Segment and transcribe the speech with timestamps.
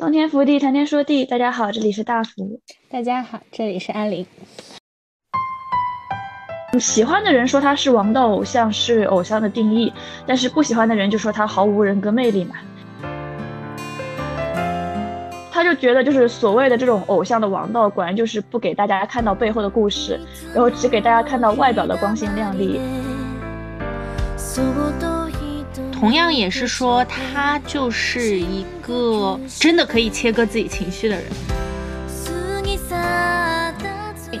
[0.00, 1.26] 洞天福地，谈天说地。
[1.26, 2.58] 大家好，这里是大福。
[2.90, 4.26] 大家好，这里是安林。
[6.78, 9.92] 喜欢的人说他是王道偶像，是偶像的定义；
[10.26, 12.54] 但是不喜欢的人就说他毫无人格魅力嘛。
[15.52, 20.18] 他就觉得，就是所谓的这种偶像的王道，果然就是不给大家看到背后的故事，
[20.54, 22.80] 然后只给大家看到外表的光鲜亮丽。
[26.00, 31.24] 同样也是说，他就是一个真的可以切割自己情绪的人。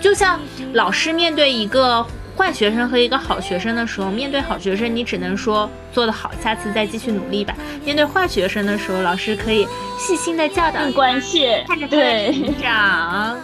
[0.00, 0.40] 就像
[0.72, 2.04] 老师面对一个
[2.34, 7.54] 坏学生和一个好学生的时候，面对好学生，你只能说做得好，下次再继续努力吧。
[7.84, 9.68] 面对坏学生的时候，老师可以
[9.98, 13.36] 细心的教导、关切，看着他的成长。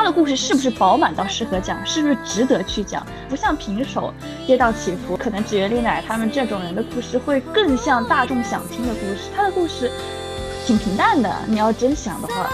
[0.00, 1.84] 他的故事是不是饱满到适合讲？
[1.84, 3.06] 是不是值得去讲？
[3.28, 4.14] 不像平手
[4.46, 9.28] 跌宕起伏，可能纸原丽乃他们这种人的故事会更像大众想听的故事。
[9.36, 9.90] 他的故事
[10.66, 12.48] 挺平淡的，你要真想的话。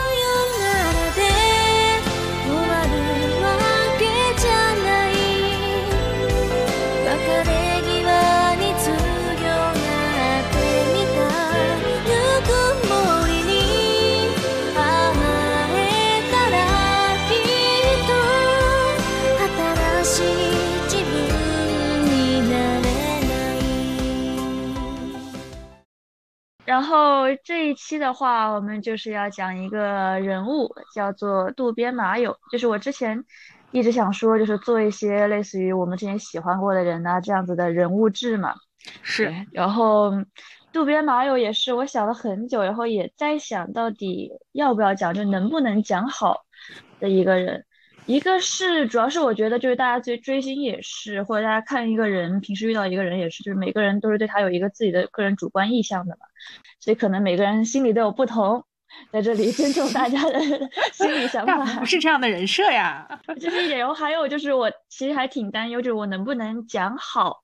[26.67, 32.37] 然后这一期的话，我们就是要讲一个人物，叫做渡边麻友。
[32.51, 33.25] 就是我之前
[33.71, 38.55] 一直想说，就是做一些类似于我们之前喜欢过的人呐这样子的人物志嘛。
[39.03, 39.33] 是。
[39.53, 40.11] 然后
[40.73, 46.45] 渡边麻友也是我想了很久，然后也在想到底要不要讲，就能不能讲好
[47.01, 47.65] 的一个人。
[48.07, 56.27] 一个是，主要是我觉得就是大家追追星也是，或者大家看一个人，平时遇到一个人也是，就是每个人都是对他有一个自己的个人主观意向的嘛，
[56.79, 58.65] 所以可能每个人心里都有不同，
[59.11, 60.39] 在这里尊重大家的
[60.95, 61.65] 心理想法。
[61.81, 63.93] 不是这样的人设呀，就是也有。
[63.93, 67.43] 还有就是我其实还挺担忧，就是我能不能讲好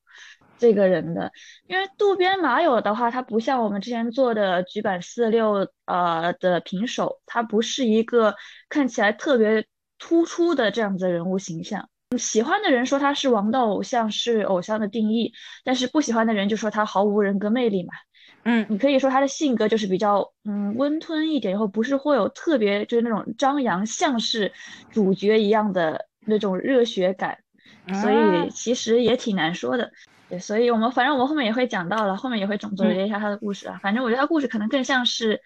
[0.59, 1.33] 这个人的，
[1.67, 8.37] 因为渡边麻友的话，他不像我们之前做的局版四六呃的平手，他不是一个
[8.69, 9.67] 看起来特别。
[10.05, 15.31] 突出的这样子的人物形象，喜欢的人说他是王道偶像，是偶像的定义；
[15.63, 17.93] 但是不喜欢的人就说他毫无人格魅力嘛。
[18.43, 24.53] 嗯，你可以说他的性格就是比较嗯温吞一点，然后不是会有特别就是那种张扬，像是
[24.91, 27.39] 主角一样的那种热血感，
[28.03, 29.93] 所以其实也挺难说的。
[30.29, 33.79] 对，所以我们反正我们后面也会讲到了，后面也会总总结一下他的故事啊。
[33.81, 35.41] 反正我觉得他故事可能更像是。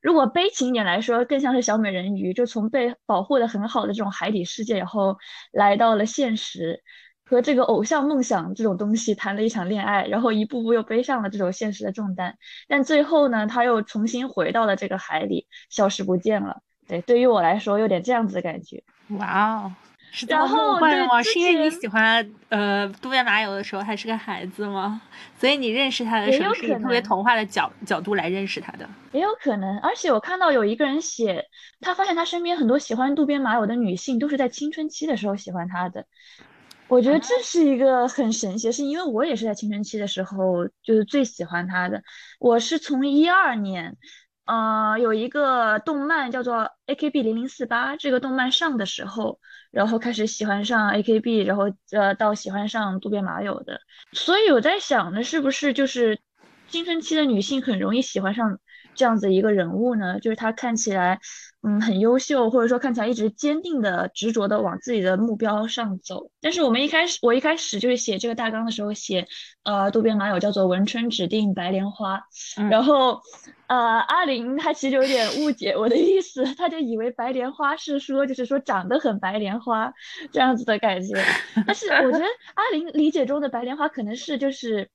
[0.00, 5.16] 如果悲情一点来说，更像是小美人鱼，就从被保护的很好的这种海底世界，然后
[5.52, 6.82] 来到了现实，
[7.24, 12.38] 和这个偶像梦想这种东西谈了一场恋爱，然后一步步又背上了这种现实的重担，
[12.68, 16.62] 但最后呢，他又重新回到了这个海里，消失不见了。
[16.86, 18.82] 对，对于我来说，有点这样子的感觉。
[19.18, 19.72] 哇哦！
[20.18, 21.22] 是这么梦幻吗？
[21.22, 25.00] 是因为你喜欢呃渡边麻友的时候，还是个孩子吗？
[25.38, 28.88] 所以你认识他的时候是以特别童话的角角度来认识他的。
[29.12, 31.44] 也有可能，而且我看到有一个人写，
[31.80, 36.04] 他发现他身边很多喜欢渡边麻友的女性都是在青春期的时候喜欢他的。
[36.88, 42.02] 我觉得这是一个很神奇，是因为我也是在青春期的时候就是最喜欢他的。
[42.40, 43.96] 我是从一二年。
[44.48, 49.38] 呃，有一个动漫叫做《A K B 零零四八》，这个动漫上的时候，
[49.70, 53.82] 然后开始喜欢上 A K B，然后呃，到喜欢上渡边麻友的。
[54.12, 56.18] 所以我在想呢，是不是就是
[56.68, 58.58] 青春期的女性很容易喜欢上
[58.98, 60.20] 这样子一个人物呢？
[60.20, 61.18] 就是他看起来。
[61.60, 66.30] 嗯，很优秀，或者说看起来一直坚定的、执着的往自己的目标上走。
[66.40, 69.26] 但是我们一开始，我一开始就是写这个大纲的时候写，
[69.64, 72.22] 呃，渡边麻友叫做文春指定白莲花，
[72.70, 73.20] 然后，
[73.66, 79.92] 呃，阿林他其实有点误解我的意思，他就以为白莲花是说就是说长得很白莲花
[80.30, 81.20] 这样子的感觉。
[81.66, 84.88] 但是我觉得阿林理解中的白莲花可能是就是。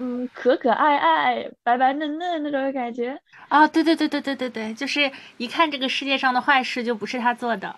[0.00, 3.18] 嗯，可可爱爱、白白嫩嫩那种感觉
[3.48, 3.66] 啊！
[3.66, 7.74] 对对对对对对对，就是一看这个世界上的坏事就不是他做的，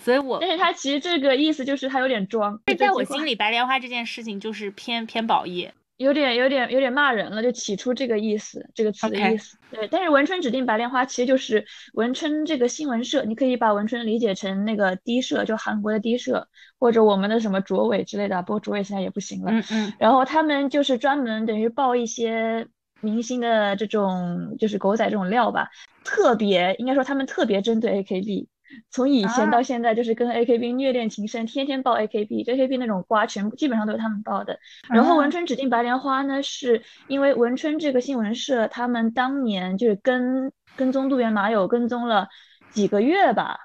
[0.00, 0.38] 所以我。
[0.40, 2.60] 但是他其实这个意思就是他有点装。
[2.78, 5.74] 在我心里，白莲花这件事情就是偏偏宝业。
[5.96, 9.56] 有点有点有点骂人了，就起初这个意思，这个词的意思。
[9.70, 11.64] 对，但是文春指定白莲花其实就是
[11.94, 16.48] 文春这个新闻社，你可以把文春理解成那个低社，就韩国的低社，
[16.78, 18.42] 或者我们的什么卓伟之类的。
[18.42, 19.50] 不过卓伟现在也不行了。
[19.50, 19.92] 嗯嗯。
[19.98, 22.66] 然后他们就是专门等于报一些
[23.00, 25.70] 明星的这种就是狗仔这种料吧，
[26.04, 28.48] 特别应该说他们特别针对 AKB。
[28.90, 34.58] 从以前到现在就是跟 AKB 虐恋情深，天天爆 AKB，AKB 那种瓜全部基本上都是他们爆的。
[34.88, 42.28] 然后文春指定白莲花呢，是因为文春这个新闻社他们当年就是跟跟踪渡边麻友跟踪了
[42.70, 43.58] 几个月吧，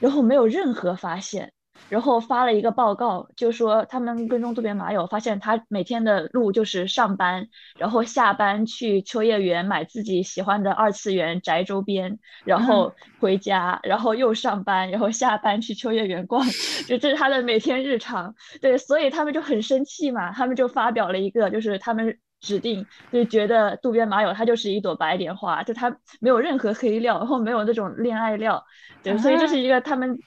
[0.00, 1.52] 然后没有任何发现。
[1.88, 7.46] 然后发了一个报告，就说他们跟踪渡边麻友，发现他每天的路就是上班，
[7.78, 16.44] 然后下班去秋叶原买自己喜欢的二次元宅周边，然后回家，然后又上班，然后下班去秋叶原逛，
[16.88, 18.34] 就这是他的每天日常。
[18.60, 28.64] 对，所以他们就很生气嘛，他们就发表了一个，就是他们指定，就觉得渡边麻友他就是一朵白莲花，就他没有任何黑料，然后没有那种恋爱料，
[29.04, 30.18] 对，所以这是一个他们。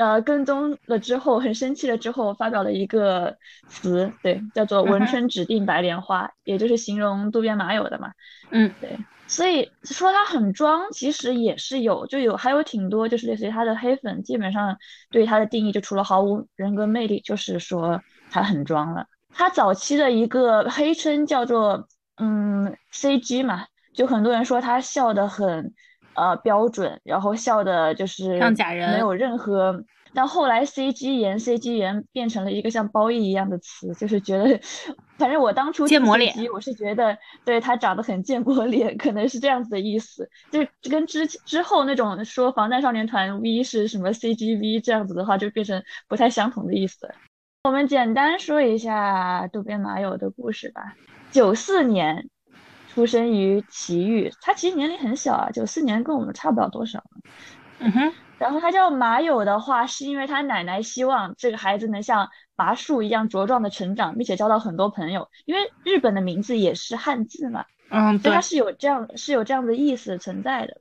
[0.00, 3.36] 呃，跟踪了之后很生气了之后发表了一个
[3.68, 8.12] 词，对，叫做“文春指定白莲花”，也就是形容渡边麻友的嘛。
[8.50, 8.98] 嗯，对。
[9.26, 14.74] 所以说他很装，其实也是有，就有还有挺多，就是类似于他的黑粉，基本上
[15.10, 18.00] 对他的定义就除了毫无人格魅力，就是说
[18.30, 19.04] 他很装了。
[19.34, 21.86] 他早期的一个黑称叫做
[22.16, 25.74] 嗯 CG 嘛，就很多人说他笑得很。
[26.14, 29.84] 呃，标准，然后笑的就是像假人，没有任何。
[30.12, 34.58] 但后来 CG 颜，CG 颜变成了一个像褒义一样的词，就是觉得，
[35.18, 47.08] 反正我当初建模脸，我是觉得对他长得很建模脸，可能是这样子的意思，就是跟之之后那种说防弹少年团 V 是什么 CGV 这样子的话，就变成不太相同的意思。
[47.62, 50.96] 我们简单说一下渡边麻友的故事吧。
[51.30, 52.28] 九四年。
[52.94, 57.02] 出生于奇遇，他其实年龄很小啊，九四年跟我们差不了多少。
[57.78, 65.28] 嗯哼，然后他叫马友的话，是因为他奶奶希望这个孩子能像麻树一样茁壮的成长，并且交到很多朋友。
[65.46, 70.80] 因为日本的名字也是汉字嘛，嗯，对，他是有这样是有这样的意思存在的。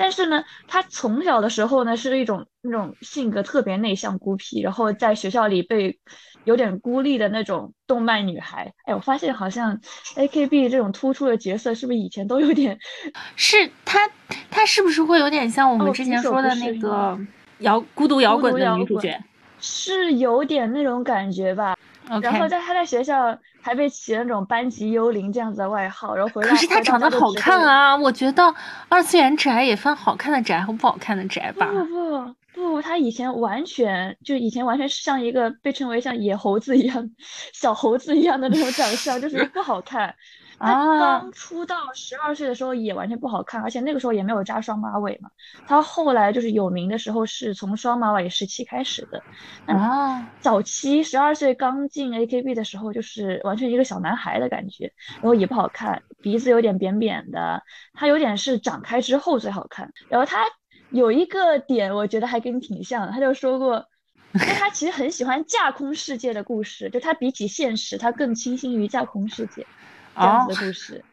[0.00, 5.98] 但是呢，他从小的时候呢，是一种那种性格特别内向、孤僻，然后在学校里被。
[6.44, 9.78] 有点孤立的那种动漫女孩，哎，我发现好像
[10.16, 12.78] A K B 这种突出的角色，是不是以前都有点？
[13.36, 13.98] 是她，
[14.50, 17.16] 她是不是会有点像我们之前说的那个
[17.58, 19.22] 摇孤独摇滚的女主角？
[19.60, 21.76] 是有点那种感觉吧。
[22.22, 27.96] 然后在她在学校还被起那种班级幽灵这样子的外号，然后回来可是他长得好看啊！
[27.96, 28.54] 我觉得
[28.88, 31.66] 二次元宅也分好看的宅和不好看的宅吧。
[31.66, 32.34] 不不。
[32.52, 37.10] 不，他以前完全就以前完全是像一个被称为像野猴子一样、
[37.52, 40.12] 小猴子一样的那种长相，就是不好看。
[40.68, 45.30] 他刚出道十二岁的时候也完全不好看，而且那个时候也没有扎双马尾嘛。
[45.66, 49.22] 他后来就是有名的时候是从双马尾时期开始的。
[49.66, 57.62] 啊，早期十二岁刚进 AKB 的时候就是完全一个小男孩的感觉，然后也不好看，鼻子有点扁扁的，
[57.94, 59.92] 他有点是长开之后最好看。
[60.08, 60.44] 然后他。
[60.92, 63.12] 有一个点，我觉得还跟你挺像。
[63.12, 63.86] 他就说过，
[64.34, 69.64] 因为他其实很喜欢架空世界的故事，就他比起现实，他更倾心于架空世界
[70.16, 71.04] 这样子的故事。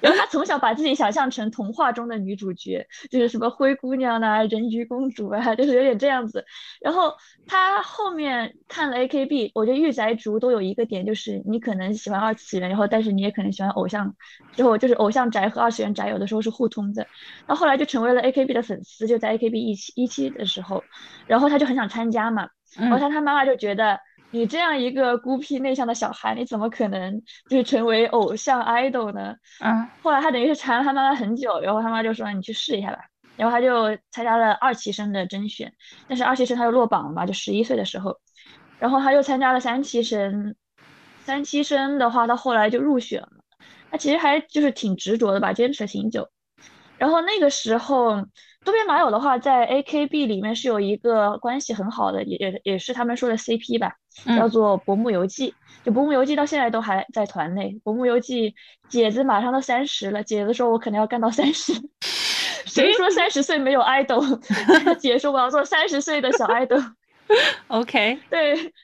[0.00, 6.44] 然后他从小把自己想象成童话中的女主角，就是什么灰姑娘啊、人鱼公主啊，就是有点这样子。
[6.80, 7.12] 然后
[7.44, 14.14] 他后面看了 AKB，我觉得御宅族都有一个点，就是你可能喜欢二次元，然后但是你也可能喜欢偶像，
[14.52, 17.04] 之后就是偶像宅和二次元宅有的时候是互通的。
[17.44, 20.84] 然后后来就成为了 AKB 的粉丝，就在 AKB 一期一期的时候，
[21.26, 23.98] 然后他就很想参加嘛，然后他他妈妈就觉得。
[24.30, 29.34] 你这样一个孤僻内向的小孩，你怎么可能就是成为偶像 idol 呢？
[29.64, 32.98] 嗯，后来他等于是缠了他妈妈很久，然后他妈就说你去试一下吧，
[33.36, 35.72] 然后他就参加了二期生的甄选，
[36.06, 38.14] 但是二期生他就落榜了嘛，就十一岁的时候，
[38.78, 40.54] 然后他又参加了三期生，
[41.20, 43.30] 三期生的话他后来就入选了，
[43.90, 46.28] 他其实还就是挺执着的吧，坚持了挺久，
[46.98, 48.26] 然后那个时候。
[48.68, 53.94] 渡边麻友的话，在 AKB 里面是有一个关系很好的，也也也是他们说的 CP 吧，
[54.36, 55.54] 叫做薄木游纪。
[55.82, 57.80] 就薄木游记到现在都还在团内。
[57.82, 58.54] 薄木游记
[58.90, 61.72] 姐子马上都三十了，姐子说我可能要干到三十。
[62.68, 64.38] 谁说三十岁没有 idol？
[65.00, 66.92] 姐说我要做三十岁的小 idol。
[67.68, 68.74] OK，对。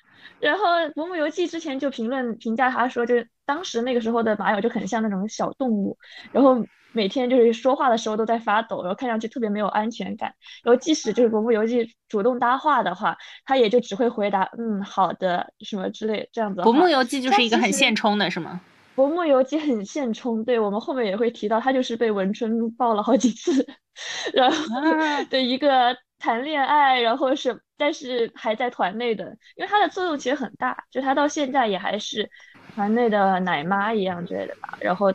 [0.41, 0.65] 然后
[0.95, 5.99] 薄木游记之前就评论评价他说，就是当时那个时候的马友就很像那种小动物，
[6.33, 6.65] 然后。
[6.95, 10.33] 每天就是说话的时候都在发抖，然后看上去特别没有安全感。
[10.63, 16.63] 然后即使就是国木游记主动搭话的话，他也就只会回答嗯好的什么之类这样子。
[16.63, 18.61] 国木游记就是一个很现充的是吗？
[18.95, 23.67] 国木游记很现充，对我们后面也会提到，他就是被文春抱了好几次，
[24.33, 24.57] 然后
[25.31, 32.31] 的一个谈恋爱，然后是但是还在团内的，因为他的作用其实很大，就他到现在也还是
[32.77, 35.13] 团内的奶妈一样之类的吧，然后。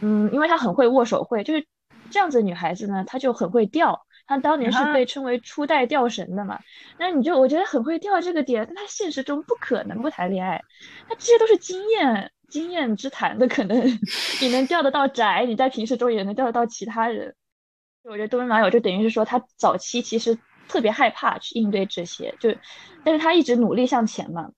[0.00, 1.66] 嗯，因为她很会握手会，就是
[2.10, 2.42] 这样子。
[2.42, 4.06] 女孩子呢，她就很会钓。
[4.26, 6.58] 她当年是被称为初代钓神的嘛。
[6.98, 10.62] 那你就我觉得很会钓这个点，但她现实中不可能不谈恋爱，
[11.08, 13.98] 那这些都是经验经验之谈的，可能
[14.40, 17.34] 你能钓得到宅，你在平时中也能钓得到其他人。
[18.04, 20.38] 我觉得多边马友就等于是说他早期其实
[20.68, 22.54] 特别害怕去应对这些，就
[23.04, 24.50] 但是他一直努力向前嘛。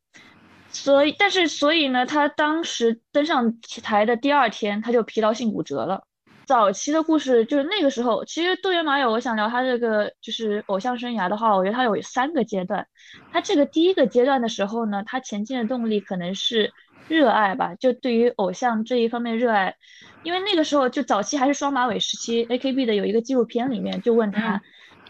[0.73, 6.03] 所以，但是所以呢，他当时登上台的第二天，他就疲劳性骨折了。
[6.45, 12.87] 早期的故事就是那个时候，其实渡边麻友，我想聊他这个就是偶像生涯的话，我觉得他有三个阶段。
[13.31, 16.73] 他这个第一个阶段的时候呢，他前进的动力可能是
[17.07, 19.77] 热爱吧，就对于偶像这一方面热爱。
[20.25, 24.61] 因为那个时候就早期还是双马尾时期，AKB 的有一个纪录片里面就问他，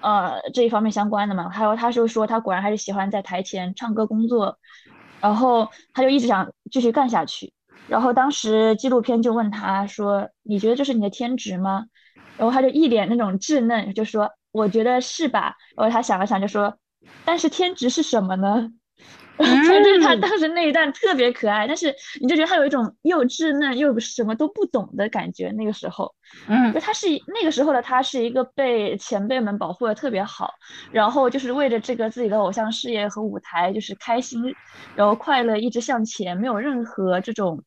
[0.00, 4.58] 呃，这一方面相关的嘛，还有他就说他果然还是喜欢在台前唱歌工作。
[5.22, 7.52] 然后他就一直想继续干下去，
[7.88, 11.86] 然后当时纪录片就问他说：“你觉得这是你的天职吗？”
[12.36, 16.76] 然后他就一脸那种稚嫩，就说：“我觉得是吧。”然后他想了想就说
[17.24, 18.68] ：“但是天职是什么呢？”
[19.68, 25.50] 反正他当时那一段特别可爱，但是你就觉得他有一种又稚嫩又什么都不懂的感觉。
[25.50, 26.14] 那个时候，
[26.48, 30.50] 嗯，就他是那个时候的他是一个被前辈们保护的特别好，
[30.90, 34.54] 然后就是为着这个自己的偶像事业和舞台就是开心，
[34.94, 37.62] 然后快乐一直向前，没有任何这种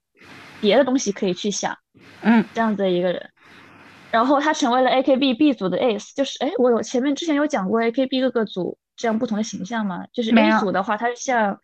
[0.61, 1.77] 别的东西可以去想，
[2.21, 3.29] 嗯，这样子的一个人。
[4.11, 8.77] 然后他成为了 AKB B 组的 Ace，就是哎，我有前面之前有讲过 AKB 各个组。
[8.95, 10.05] 这样不同的形象吗？
[10.13, 11.59] 就是 A 组的话，它是像，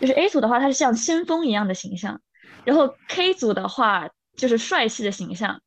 [0.00, 2.20] 就是 A 组的话，它是像先锋一样的形象，
[2.64, 5.60] 然后 K 组的话就是帅气的形象，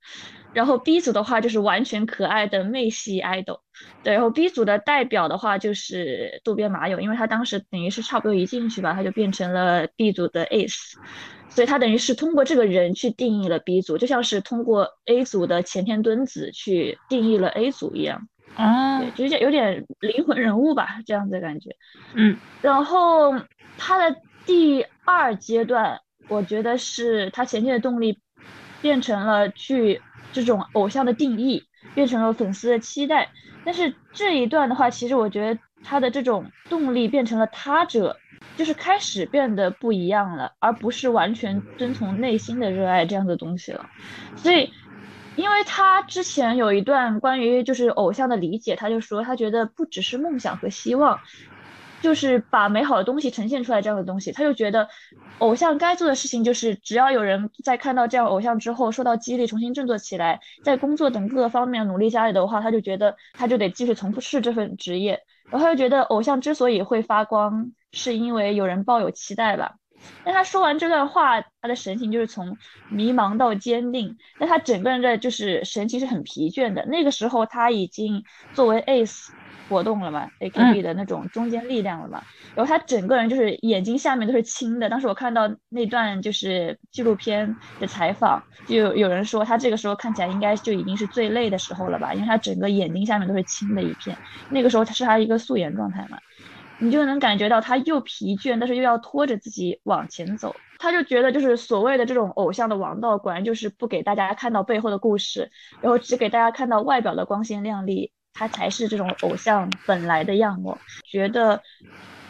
[0.53, 3.59] 然后 B 组的话就是完全可爱的妹系 idol，
[4.03, 10.93] 对，然后 B 组的代表的话就是渡边麻友，因为他当时等于是差不多一进去吧，他就变成了 B 组的 ace，
[11.49, 18.27] 所以他等于是通过这个人去定义了 B 组，就像是通过 A 组的前田敦子去定义了 A 组一样。
[18.55, 21.75] 啊，对，就是有点灵魂人物吧，这样的感觉。
[22.13, 23.33] 嗯，然后
[23.77, 24.15] 他的
[24.45, 28.19] 第二阶段，我觉得是他前进的动力
[28.81, 30.01] 变成了去
[30.33, 31.63] 这种偶像的定义，
[31.95, 33.29] 变成了粉丝的期待。
[33.63, 38.17] 但是这一段的话，其实我觉得他的这种动力变成了他者，
[38.57, 43.89] 就是开始变得不一样了，而不是完全遵从内心的热爱这样的东西了。
[44.35, 44.69] 所以。
[45.35, 51.19] 因为他之前有一段关于就是偶像的理解，他就说他觉得不只是梦想和希望，
[52.01, 54.89] 就是把美好的东西呈现出来这样的东西，他就觉得
[55.37, 69.75] 偶像该做的事情就是只要有人在看到这样偶像之后受到激励，重新振作起来，在工作等各个方面努力加油的话，他就觉得他就得继续从事这份职业，然后他就觉得偶像之所以会发光，是因为有人抱有期待吧。
[70.23, 72.57] 但他说完这段话，他的神情就是从
[72.89, 74.17] 迷茫到坚定。
[74.39, 76.85] 但他整个人的就是神情是很疲倦的。
[76.85, 79.29] 那个时候他已经作为 Ace
[79.69, 82.21] 活动了嘛，AKB 的那种中坚力量了嘛。
[82.55, 84.89] 然后他整个人就是眼睛下面都是青的。
[84.89, 94.17] 当时我看到那段就是纪录片的采访，就有人说他这个时候看起来应该就已经是最累的时候了吧，因为他整个眼睛下面都是青的一片。
[94.49, 96.17] 那个时候他是他一个素颜状态嘛。
[96.81, 100.55] 你就能感觉到他又疲倦，但是又要拖着自己往前走。
[100.79, 110.75] 他就觉得，就是所谓的这种偶像的王道，果然就是不给大家看到背后的故事，然后只给大家看到外表的光鲜亮丽，他才是这种偶像本来的样貌。
[111.05, 111.61] 觉得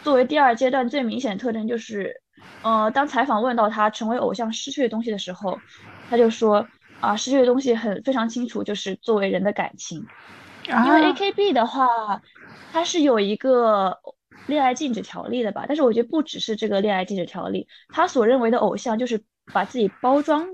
[0.02, 2.20] 作为第二阶段最明显的特征就是，
[2.60, 5.58] 呃，当采访问到他成为偶像失去的东西的时候，
[6.10, 6.68] 他就说
[7.00, 10.06] 啊，失去的东西很非常清楚，就是作为人的感情。
[10.68, 12.20] 因为 AKB 的话，
[12.70, 13.98] 它是有一个。
[14.46, 19.22] 恋爱禁止条例的吧，但是我觉得不只是这个恋爱禁止条例，他所认为的偶像就是
[19.52, 20.46] 把自己包装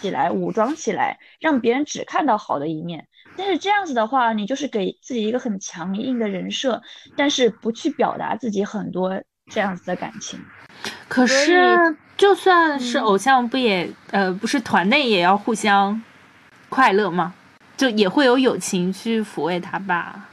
[0.00, 3.08] 起来、武装起来，让别人只看到好的一面。
[3.36, 6.80] 但是这样子的话，你就是给自己一个很强硬的人设，
[7.16, 10.40] 但是不去表达自己很多这样子的感情。
[11.08, 11.76] 可是
[12.16, 16.00] 就算是偶像，不也呃不是团内也要互相
[16.68, 17.34] 快乐吗？
[17.76, 20.28] 就也会有友情去抚慰他吧。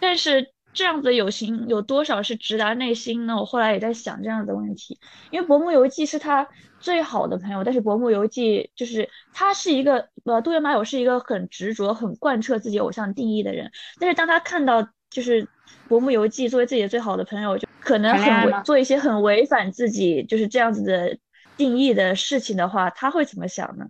[0.00, 0.53] 但是。
[0.74, 3.36] 这样子的友情有多少是直达内心呢？
[3.36, 4.98] 我后来也在想这样子的问题，
[5.30, 6.46] 因为薄木游记是他
[6.80, 15.48] 最好的朋友，但是薄木游记就是他是一个呃，渡边麻友是一个很执着、很贯彻自己偶像定义的人，但是当他看到就是
[15.88, 21.16] 薄木游记作为自己的最好的朋友，就可能很做一些很违反自己就是这样子的
[21.56, 23.86] 定义的事情的话，他会怎么想呢？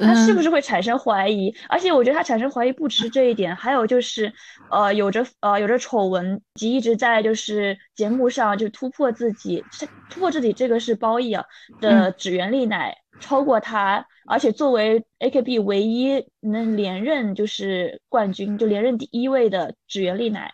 [0.00, 1.54] 他是不是会产生怀疑？
[1.68, 4.32] 而且我觉得他产生怀疑不止是这一点，还有就是，
[4.70, 9.64] 呃，有着呃有着丑闻及一直在就是节目上就突破自己，
[10.08, 11.44] 突破自己这个是褒义啊
[11.80, 20.52] 的指原丽乃超过他，而且作为 AKB 唯一能连任就是冠军，就连任第一位的指原丽乃，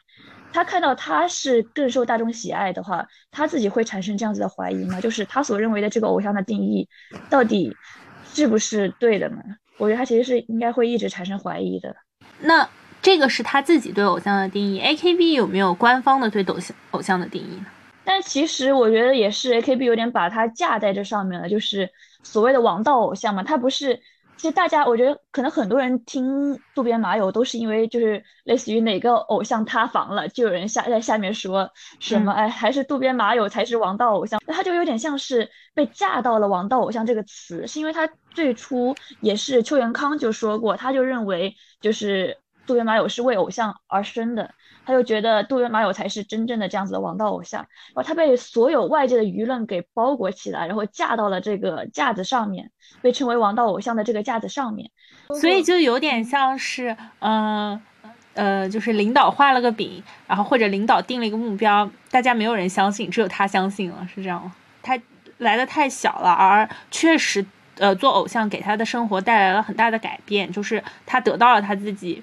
[0.53, 5.01] 他看到他是更受大众喜爱的话，他自己会产生这样子的怀疑吗？
[5.01, 6.89] 就是他所认为的这个偶像的定义，
[7.29, 7.77] 到底
[8.35, 9.39] 是不是对的呢？
[9.79, 11.95] 我觉得他其实是应该会一直产生怀疑的。
[12.41, 12.69] 那
[13.01, 17.67] 这个是他自己对偶像的定义，AKB 有没有官方的对偶像偶像的定义呢？
[18.05, 21.89] 但其实我觉得也是 AKB 有点把它架在这上面了，就是
[22.23, 23.43] 所谓的王道偶像嘛。
[23.43, 23.99] 他不是，
[24.37, 34.41] 其实大家我觉得可能很多人听渡边麻友都是因为就是类似于哪个偶像塌房了，就有人下在下面说什么哎，还是渡边麻友才是王道偶像。
[34.47, 42.37] 那他就有点像是被架到了王道偶像这个词，是因为他最初也是邱元康就说过，他就认为就是
[42.67, 44.53] 渡边麻友是为偶像而生的。
[44.87, 47.61] 他就觉得渡边麻友才是真正的这样子的王道偶像，
[47.95, 54.91] 然后他被所有外界的舆论给包裹起来，然后架到了这个架子上面，被称为王道偶像的这个架子上面，
[55.41, 57.81] 所以就有点像是，嗯，
[58.35, 64.55] 呃，就是领导画了个饼，然后或者领导定了一个目标，大家没有人相信，只有他相信了，是这样吗？
[64.83, 65.01] 他
[65.39, 67.45] 来的太小了，而确实，
[67.79, 72.23] 呃，做偶像给他的生活带来了很大的改变，就是他得到了他自己。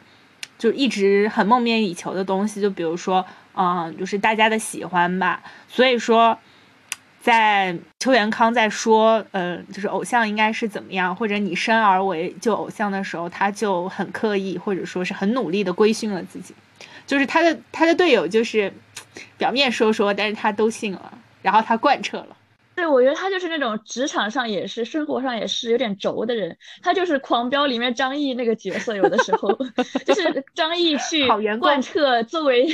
[0.62, 3.26] 就一直很梦寐以求的东西，就比如说，
[3.56, 5.42] 嗯，就是大家的喜欢吧。
[5.68, 6.38] 所以说，
[7.20, 16.54] 在邱元康在说，呃，就是偶像应该是怎么样，或者你生而为就偶像的时候，他就很刻意，或者说是很努力的规训了自己。
[17.08, 18.72] 就是他的他的队友，就是
[19.40, 22.38] 表面说说，但是他都信了，然后他贯彻了。
[22.74, 26.58] 对，我觉得他就是那种职场上也是，生活上也是有点轴的人。
[26.82, 29.54] 他就是《狂飙》里面张译那个角色，有的时候
[30.06, 31.28] 就是张译去
[31.60, 32.68] 贯彻作为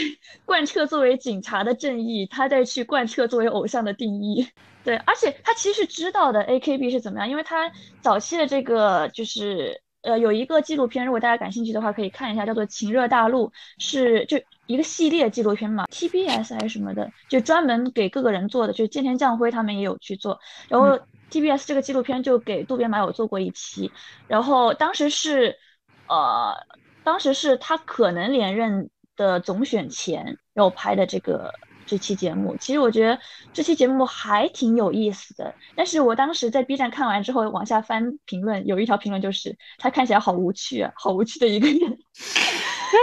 [0.46, 4.48] 贯彻作为警察的正义，他再去贯彻作为偶像的定义。
[4.84, 14.39] 对，而且他其实知道的 AKB 是怎么样，因为他早期的这个就是呃有一个纪录片，如果大家感兴趣的话可以看一下，叫做《情热大陆》，是就。
[14.68, 20.38] 一个系列纪录片嘛，TBS 还是什么的，就专门给各个人做的，就菅田将辉他们也有去做。
[20.68, 21.00] 然后
[21.32, 23.89] TBS 这个纪录片就给渡边麻友做过一期，
[24.27, 25.56] 然后当时是，
[26.10, 26.54] 呃，
[27.01, 31.54] 当时是他可能连任的总选前，然后拍的这个
[31.88, 32.56] 这期节目。
[32.60, 33.19] 其实我觉得
[33.54, 41.97] 这期节目还挺有意思的，但是我当时在 B 站看完之后，往下翻评论，有一条评论就是他看起来好无趣啊，好无趣的一个人。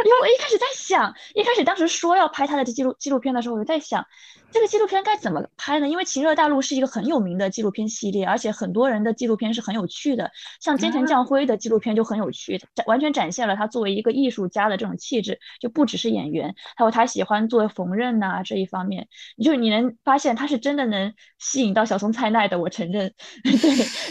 [0.04, 4.06] 因为我一开始在想，一开始当时说要拍他的这纪录纪录片的时候，我就在想，
[4.50, 5.88] 这个纪录片该怎么拍呢？
[5.88, 19.08] 因为《情热大陆》是一个很有名的纪录片系列，而且很多人的纪录片是很有趣的，像菅田将辉的纪录片就很有趣，展完全展现了他作为一个艺术家的这种气质，就不只是演员，还有他喜欢做缝纫呐这一方面，
[19.42, 23.12] 就你能发现他是真的能吸引到小松菜奈的，我承认。
[23.42, 23.60] 对，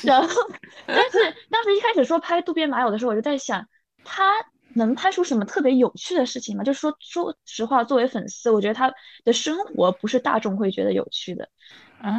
[0.04, 0.28] 然后，
[0.86, 1.18] 但是
[1.50, 3.66] 当时一开始说拍渡边麻友的时候，我就在想
[4.04, 4.24] 他。
[4.76, 6.64] 能拍出什么特别有趣的事情吗？
[6.64, 11.50] 就是说，说实话，作为粉丝，我觉得他的生活不是大众会觉得有趣的。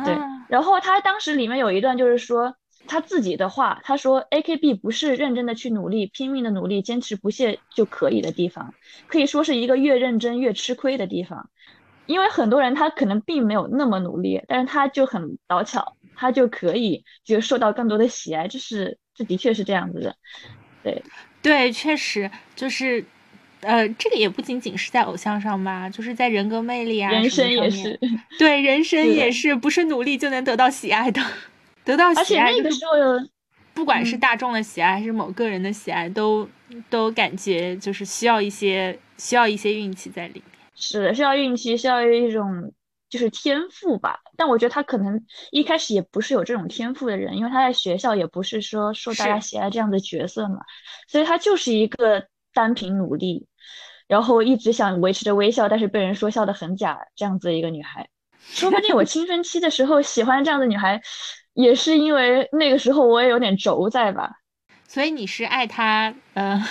[0.05, 0.17] 对。
[0.49, 2.55] 然后他当时里面有一段就是说
[2.87, 8.75] 他自己的话，他说 A K B 不是认真的去努力、拼命的努力、坚持不懈就可以的地方，
[9.09, 11.51] 可以说是一个越认真越吃亏的地方。
[12.07, 18.47] 因为很多人他可能并没有那么努力，但是他就很倒巧，他就可以就受到更多的喜爱。
[18.47, 20.17] 这是这的确是这样子的，
[20.83, 21.03] 对。
[21.45, 23.05] 对，确实就是，
[23.61, 28.01] 呃，这个也不仅仅是在偶像上吧，就是在人格魅力啊，人生也是，
[28.39, 31.21] 对，人 生也是，不是努力就能得到喜爱的，
[31.85, 32.47] 得到喜爱。
[32.47, 33.29] 而且那个时候，
[33.75, 36.49] 不管是大众的喜爱还是某个人的喜爱，都
[36.89, 40.45] 都感觉就是需要一些需要一些运气在里面。
[40.75, 42.73] 是的，需要运气，需要一种。
[43.14, 50.59] 就是天赋吧，但我觉得他可能一开始也不是有这种天赋的人，因为他在学校也不是说受大家喜爱这样的角色嘛，
[51.07, 53.46] 所以他就是一个单凭努力，
[54.09, 58.09] 然后一直想维持着微笑，但是被人说笑的很假这样子的一个女孩。
[58.40, 61.00] 说不定我青春期的时候喜欢这样的女孩，
[61.53, 64.33] 也是因为那个时候我也有点轴在吧。
[64.95, 66.63] 所以你是爱他，呃，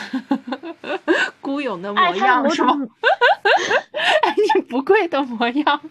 [1.41, 2.73] 孤勇的模样是吗？
[4.23, 5.81] 爱你不跪的模样。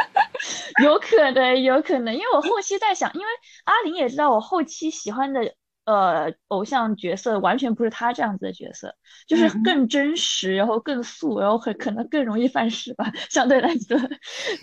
[0.82, 3.26] 有可能，有可能，因为我后期在想，因为
[3.64, 5.52] 阿玲也知道我后期喜欢的
[5.84, 8.94] 呃偶像角色完全不是他这样子的角色，
[9.26, 13.98] 就是更真实，然后更素，然后很可能更容易犯事吧，相对来说，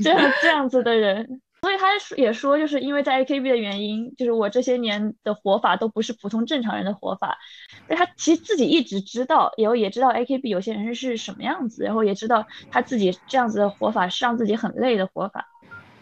[0.04, 7.40] 这样这样子的人，所以他也说，就是因为在 AKB 的原因，就是我这些年的活法都不是普通正常人的活法，
[7.88, 15.48] 但他其实自己一直知道，也也知道 AKB 有些人是什么样子，然后也知道他自己这样子的活法是让自己很累的活法。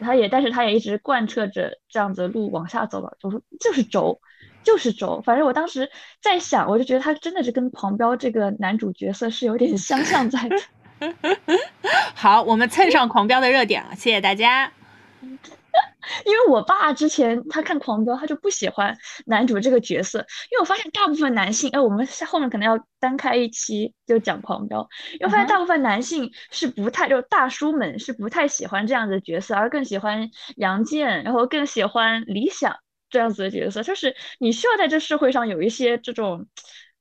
[0.02, 3.14] 他也，但是他也一直贯彻着这样子的路往下走吧。
[3.22, 4.20] 我说就是轴，
[4.62, 5.22] 就是轴。
[5.22, 5.90] 反正我当时
[6.22, 10.58] 在想，我就觉得他真的是跟狂飙这个男主角色是有点相像在的。
[12.16, 14.74] 好，我们蹭上狂飙的热点了，谢谢大家。
[16.26, 20.20] 因为我爸之前他看《狂飙》，他就不喜欢男主这个角色。
[20.52, 24.82] 因为我发现大部分男性，哎，我们后面可能要单开一期就讲《狂飙》，
[25.14, 32.76] 因为发现大部分男性是不太，就大叔们是不太喜欢这样的角色，而更喜欢杨健，然后更喜欢李想
[33.10, 33.82] 这样子的角色。
[33.82, 36.48] 就是你需要在这社会上有一些这种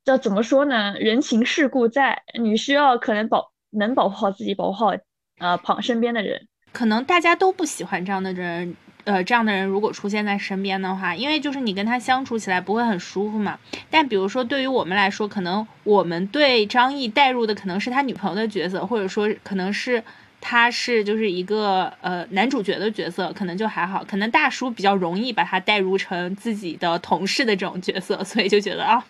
[0.04, 4.92] 叫怎么说呢，人情世故在，你需要可能保能保护好自己，保护好
[5.38, 6.48] 呃旁身边的人。
[6.72, 8.74] 可能大家都不喜欢这样的人。
[9.04, 13.58] 呃，这样的人如果出现在身边的话，因为就是你跟他相处起来不会很舒服嘛。
[13.90, 20.00] 但比如说对于我们来说，可能我们对张译带入的可能是他女朋友的角色，或者说可能是
[20.40, 24.04] 他是就是一个呃男主角的角色，可能就还好。
[24.04, 29.04] 可能大叔比较容易把他带入成自己的同事的这种角色，所以就觉得啊，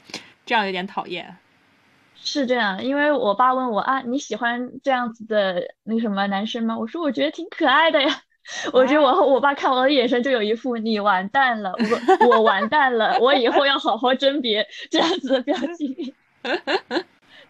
[0.46, 1.37] 这样有点讨厌。
[2.25, 6.79] 是这样，因为我爸问我啊，你喜欢这样子的那什么男生吗？
[6.79, 8.23] 我说我觉得挺可爱的呀。
[8.73, 11.73] 我觉得我和我爸看我的眼神就有一副你完蛋了，
[12.21, 16.13] 我我完蛋了，我以后要好好甄别这样子的表情。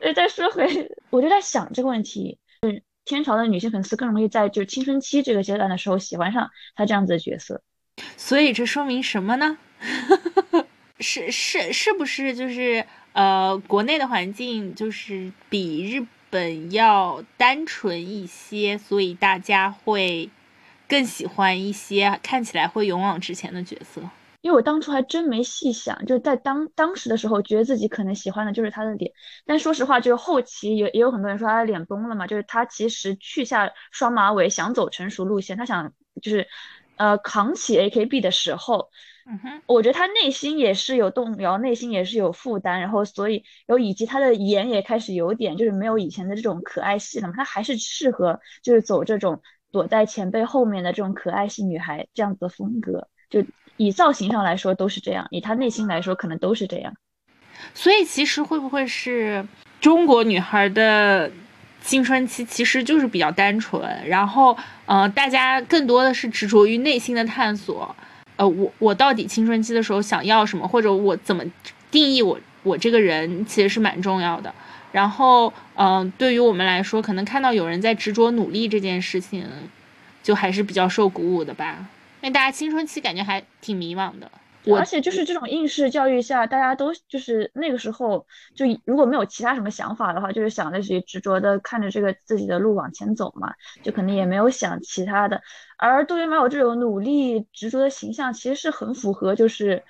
[0.00, 7.62] 呃，再说回，我就在想这个问题，是天朝的女性粉丝更容易在就青春期这个阶段的时候喜欢上他这样子的角色，
[8.18, 9.56] 所以这说明什么呢？
[11.00, 20.30] 是是是不是就是呃国内的环境就是比日本要单纯一些，所以大家会。
[20.88, 24.02] 更喜欢一些看起来会勇往直前的角色，
[24.42, 29.10] 因为我当初还真没细想，就是在当当时的时候，觉得自己可能喜欢的就是他的脸。
[29.46, 36.46] 但说实话，就是后期也也有很多人说他的脸崩了嘛，就是他其实去下双马尾，想走成熟路线，他想就是
[36.96, 38.90] 呃扛起 AKB 的时候，
[39.26, 49.42] 嗯哼，我觉得他内心也是有动摇，内心也是有负担，然后所以然后以及他的颜也开始有点就是没有以前的这种可爱系了嘛，他还是适合就是走这种。
[49.72, 53.42] 躲在前辈后面的这种可爱系女孩，这样子的风格，就
[53.78, 56.94] 以造型上来说都是这样，以她内心来说可能都是这样。
[57.72, 59.42] 所以其实会不会是
[59.80, 61.32] 中国女孩的
[61.82, 67.94] 青春期其实就是比较单纯，然后呃，大家更多的是执着于内心的探索。
[68.36, 71.44] 呃，我我到底青春期的时候想要什么，或者我怎么
[71.90, 74.54] 定义我我这个人，其实是蛮重要的。
[74.92, 79.46] 然后，嗯，对于我们来说，可能看到有人在执着努力这件事情，
[80.22, 81.86] 就还是比较受鼓舞的吧。
[82.20, 84.30] 因为大家青春期感觉还挺迷茫的。
[84.76, 95.40] 而且就是这种应试教育下，大家都就是那个时候就如果没有其他什么想法的话，就是想着去执着的看着这个自己的路往前走嘛，就可能也没有想其他的。
[95.78, 99.82] 而杜边麻友这种努力执着的形象，其实是很符合就是。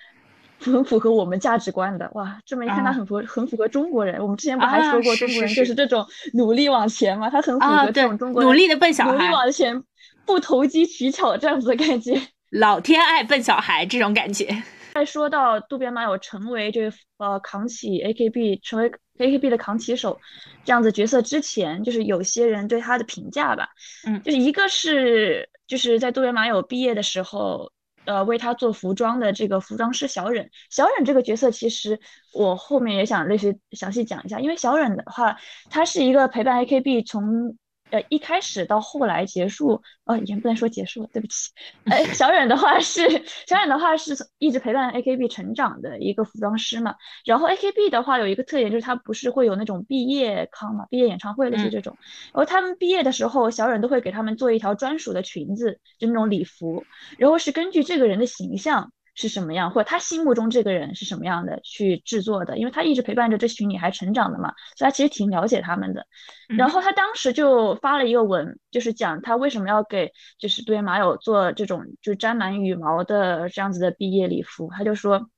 [0.64, 4.22] 很符合我们价值观的哇，这么一看他很符很符合中国人。
[4.22, 7.28] 我们之前不还说过中国人就是这种努力往前嘛？
[7.28, 9.82] 他很符合这种中国努力的笨小孩，努力往前，
[10.24, 12.12] 不投机取巧这样子的感觉。
[12.53, 14.62] 老天爱笨小孩这种感觉。
[14.95, 20.21] 再说到渡边麻友成为就是呃扛起 AKB 成为 AKB 的扛旗手
[20.65, 23.71] 这样子角色之前，就是有些人对他的评价吧，
[24.07, 27.73] 嗯，就是一个是就是在渡边麻友毕业的时候。
[28.05, 32.01] 呃，为他做服装的这个服装师小忍，小忍这个角色其实
[32.33, 35.37] 我后面也想类似详细讲一下，因为小忍的话，
[35.71, 37.57] 他是一个陪伴 AKB 从。
[37.92, 41.50] 呃，一开始到后来结束，呃，也不能说结束了，对不起。
[41.85, 43.07] 哎，小忍的话是，
[43.46, 46.94] 小忍的话是一直陪伴 AKB 成长的一个服装师嘛。
[47.26, 51.96] 然后 AKB 的话有一个特点就是它不是会有那种毕业康嘛，毕业演唱会类似这种。
[52.33, 56.85] 然后他们毕业的时候，小忍都会给他们做一条专属的裙子，就那种礼服，
[57.18, 58.90] 然后是根据这个人的形象。
[59.14, 62.57] 是什么样，或者他心目中这个人是什么样的去制作的？
[62.57, 66.07] 因为他一直陪伴着这群女孩成长的嘛，所以他其实挺了解他们的。
[66.48, 74.70] 然后他当时就发了一个文，就是讲他为什么要给就是对马友做这种就沾满羽毛的这样子的毕业礼服。
[74.72, 75.29] 他就说，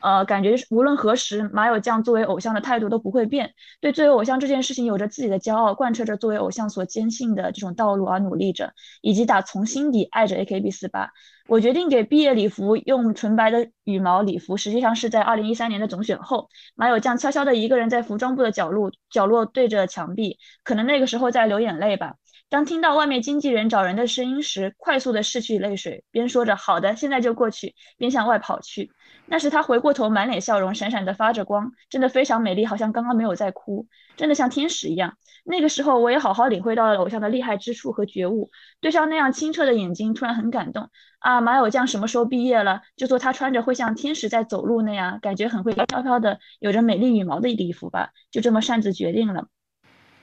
[0.00, 11.08] 呃，感觉无论何时，马友将作为偶像的态度都不会变，对作为偶像这件事情有着自己的骄傲，贯彻着作为偶像所坚信的这种道路而努力着，以及打从心底爱着 AKB48。
[11.52, 22.14] 我决定给毕业礼服用纯白的羽毛礼服，实际上是在二零一三年的总选后，马友将悄悄的一个人在服装部的角落角落对着墙壁，可能那个时候在流眼泪吧。
[22.48, 28.90] 当听到外面经纪人找人的声音时，快速的拭去泪水，边说着好的，现在就过去，边向外跑去。
[29.28, 35.16] 但是他回过头，满脸笑容，闪闪的发着光，真的非常美丽，好像刚刚没有在哭，真的像天使一样。
[35.44, 41.40] 那个时候，我也好好领会到了偶像的厉害之处和觉悟，对上那样清澈的眼睛，突然很感动啊！
[41.40, 42.82] 马友将什么时候毕业了？
[42.96, 48.10] 就说他穿着会像天使在走路那样，感觉很会飘飘的，有着美丽羽毛的礼服吧？
[48.30, 49.46] 就这么擅自决定了。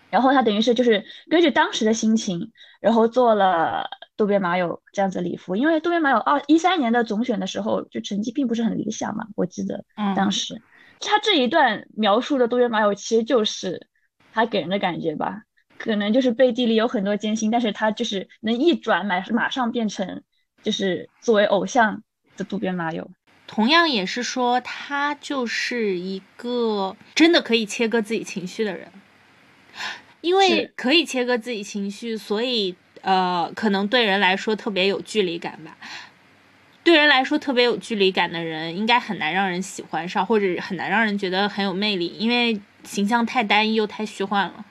[0.10, 5.56] 然后他等于是就是根据当时的心情，然后做了渡边麻友这样子礼服。
[5.56, 10.62] 因为渡边麻友二一三年的总选的时候，就成绩并不是很理想嘛，我记得当时
[11.00, 13.88] 他这一段描述的渡边麻友，其实就是
[14.34, 15.44] 他给人的感觉吧，
[15.78, 20.24] 可能就是背地里有很多艰辛，但是他就是能一转马马上变成
[20.64, 22.04] 就是作为偶像
[22.36, 23.10] 的渡边麻友。
[23.48, 28.88] 同样也是说他就是一个真的可以切割自己情绪的人。
[30.22, 35.78] 因为可以切割自己情绪，所以呃，可能对人来说特别有距离感吧。
[36.84, 44.66] 对人来说特别有距离感的人，应该很难让人喜欢上，或者很难让人觉得很有魅力，因为形象太单一又太虚幻了。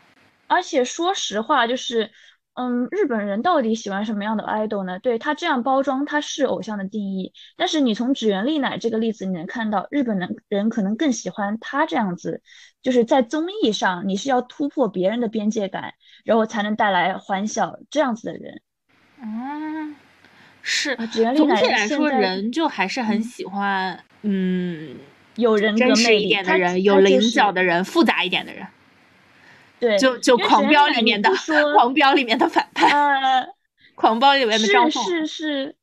[0.46, 2.10] 而且说实话，就是。
[2.58, 4.98] 嗯，日本人到底喜欢什么样的 idol 呢？
[4.98, 7.32] 对他这样包装，他是偶像的定义。
[7.56, 12.42] 但是你从指原丽乃这个例子，你能看到日本人人可能更喜欢他这样子，
[12.82, 15.94] 就是在综艺上，你是要突破别人的边界感，
[16.24, 18.60] 然后才能带来欢笑这样子的人。
[19.22, 19.94] 嗯，
[20.60, 20.96] 是。
[21.36, 24.96] 总体来说，人就还是很喜欢，嗯，
[25.36, 28.66] 有人格魅力一点的人，有棱角的人，复杂一点的人。
[29.80, 31.30] 对，就就狂飙里面的
[31.74, 33.46] 狂飙里面的反派，呃
[33.94, 35.76] 狂飙里面的张是是是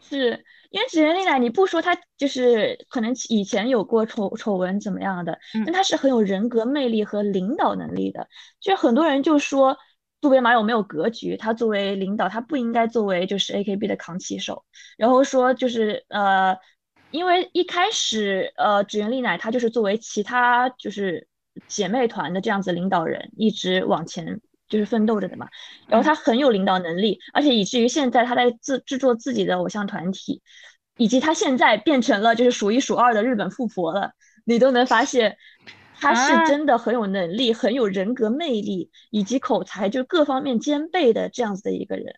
[0.00, 8.28] 是，因为指原丽乃你不说他就是可能以前有过丑丑闻怎么样的，但他是很有人格魅力和领导能力的。
[8.60, 9.76] 就很多人就说
[10.20, 14.64] 渡边麻友没有格局，他作为领导，他不应该作为就是 A K B 的扛旗手。
[14.96, 16.56] 然后说就是呃，
[17.10, 21.26] 因为一开始呃指原丽乃他就是作为其他就是。
[21.66, 25.48] 姐妹团的这样子领导人一直往前就是奋斗着的嘛，
[25.88, 30.42] 然后他很有领导能力，而且以至于现在他在自制作自己的偶像团体，
[30.96, 34.12] 以及他现在变成了就是数一数二的日本富婆了，
[34.44, 35.36] 你都能发现
[35.98, 42.14] 他是真的很有能力、很有人格魅力以及口才，就各方面兼备的这样子的一个人。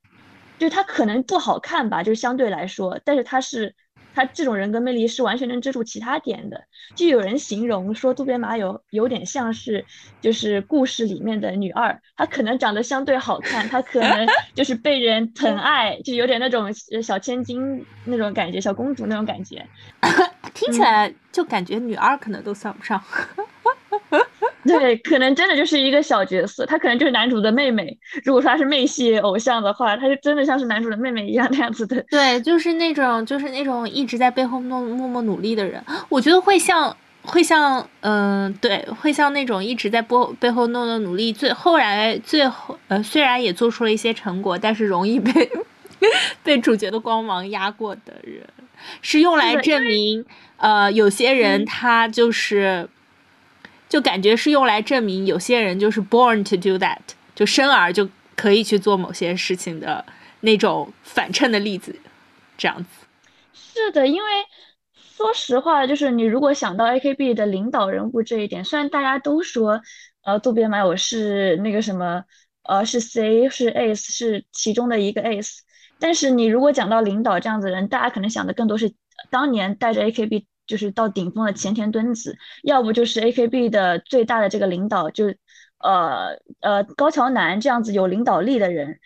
[0.58, 3.74] 就他可能不好看吧，就是相对来说，但是他是。
[4.14, 6.60] 他这种人格魅力是完全能遮住其他点的。
[6.94, 9.84] 就有人形容说，渡边麻友有点像是
[10.20, 19.64] 就是故事里面的女二，她可能长得相对好看，她可能 就是被人疼爱，就有点那种小千金那种感觉，小公主那种感觉。
[20.52, 23.00] 听起来就感觉女二可能都算不上。
[24.66, 27.98] 对，可能真的就是一个小角色，她可能就是男主的妹妹。
[28.24, 32.04] 如果说她是妹系偶像的话，她就真的像是男主的妹妹一样那样子的。
[32.10, 35.82] 对，就是那种，就是那种一直在背后默默默努力的人。
[36.10, 45.50] 我觉得会像，会像，嗯，对，会像那种一直在背背后弄的努力，最后来最后，呃，虽然也做出了一些成果，但是容易被
[46.44, 48.46] 被主角的光芒压过的人，
[49.00, 50.24] 是用来证明，
[50.58, 52.86] 呃，有些人他就是。
[53.90, 56.96] 就感觉是用来证明有些人就是 born to do that，
[57.34, 60.02] 就生而就可以去做某些事情的
[60.42, 61.94] 那种反衬的例子，
[62.56, 62.88] 这样子。
[63.52, 64.28] 是的，因为
[64.94, 69.82] 说实话，就是你如果想到 AKB 的领导人物这一点，虽然大家都说，
[70.22, 72.22] 呃，渡边麻友是那个什么，
[72.62, 75.58] 呃，是 C 是 Ace 是其中的一个 Ace，
[75.98, 78.94] 但是你如果讲到领导这样子的人，大家可能想的更多是
[79.30, 80.44] 当年带着 AKB。
[80.70, 85.34] 就是到顶峰的前田敦子，要不就是 A K B 的最大的这个领导，就
[85.80, 89.00] 呃呃高桥南这样子有领导力的人。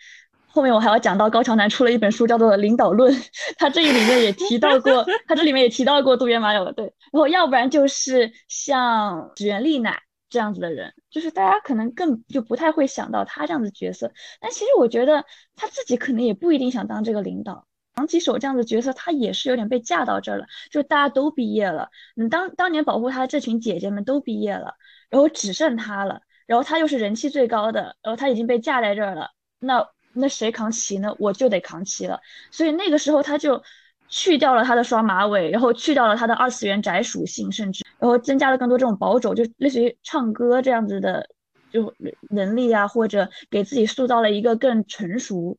[0.47, 3.11] 后面我还要讲到高桥南出了一本书叫做《领导论》，
[3.57, 6.85] 他这里面也提到过，他这里面也提到过渡边麻友对。
[7.11, 14.13] 然后要不然就是像指原丽乃这样子的人，就是大家可能更就不太会想到他这样子角色。
[14.39, 15.25] 但其实我觉得
[15.55, 17.65] 他自己可能也不一定想当这个领导。
[17.95, 20.45] 长吉手这样的角色，他也是有点被架到这儿了。
[20.69, 24.75] 就大家都毕业了，你当当年保护他的这群姐姐们都毕业了，
[25.09, 31.15] 然后只剩他了，然后他又是人气最高的，然后他已经被架在这儿了，那那谁扛旗呢？
[31.19, 32.19] 我就得扛旗了。
[32.51, 33.63] 所以那个时候他就
[34.09, 41.29] 去掉了他的双马尾，然后去掉了他的二次元宅属性，甚至然后增加了更多这种保守，就类似于唱歌这样子的
[41.71, 41.93] 就
[42.29, 45.57] 能力啊，或者给自己塑造了一个更成熟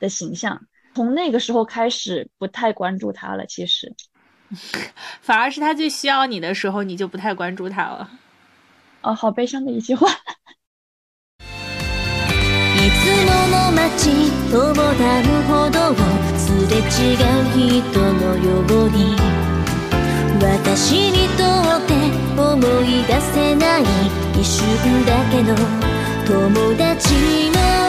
[0.00, 0.66] 的形象。
[0.95, 3.45] 从那个时候开始，不太关注他了。
[3.45, 3.93] 其实，
[5.21, 8.09] 反而是他最需要你的时候，你就不太关注他了。
[9.01, 10.09] 哦，好悲伤的一句话。
[20.41, 21.93] 私にとって
[22.39, 23.83] 思い出せない
[24.33, 25.53] 一瞬だけど
[26.25, 27.82] 友達も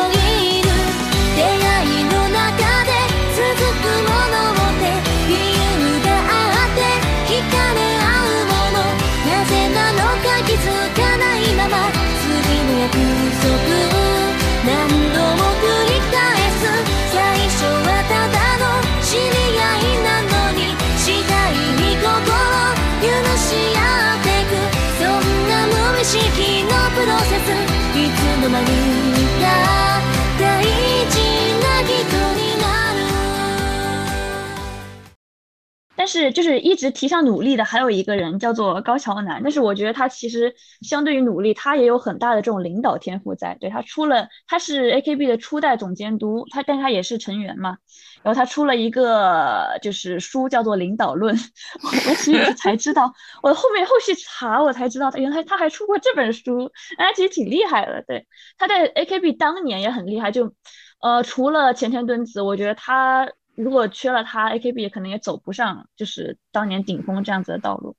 [36.19, 43.57] 是就是一直提倡努力的还有一个人叫做高桥南，但是我觉得他其实相对于努力，他也有很大的这种领导天赋在。
[43.59, 47.77] 对他出了，他是 AKB 的初代总监督，他但他也是成员嘛。
[48.23, 51.35] 然后他出了一个就是书叫做《领导论》，
[51.83, 58.03] 我其实也才知道，我后面后续查我才知道，原来他还出过这本书，他其实挺厉害的。
[58.07, 58.25] 对，
[58.57, 60.53] 他在 AKB 当年也很厉害，就
[61.01, 63.29] 呃除了前田敦子，我觉得他。
[63.55, 67.95] 如果缺了他，AKB 可能也走不上，就是当年顶峰这样子的道路。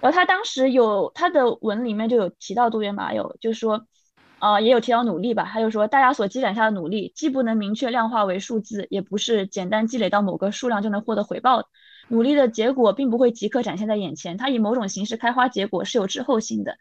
[0.00, 3.86] 然后他当时有他的文里面就有提到渡边麻友，就是说，
[4.38, 5.44] 呃，也有提到努力吧。
[5.44, 11.68] 他就说，大家所积攒下的努力，既不能明确量化为数字，也不是简单积累到某个数量就能获得回报。
[12.08, 16.78] 努力的结果并不会即刻展现在眼前，它以某种形式开花结果是有滞后性的。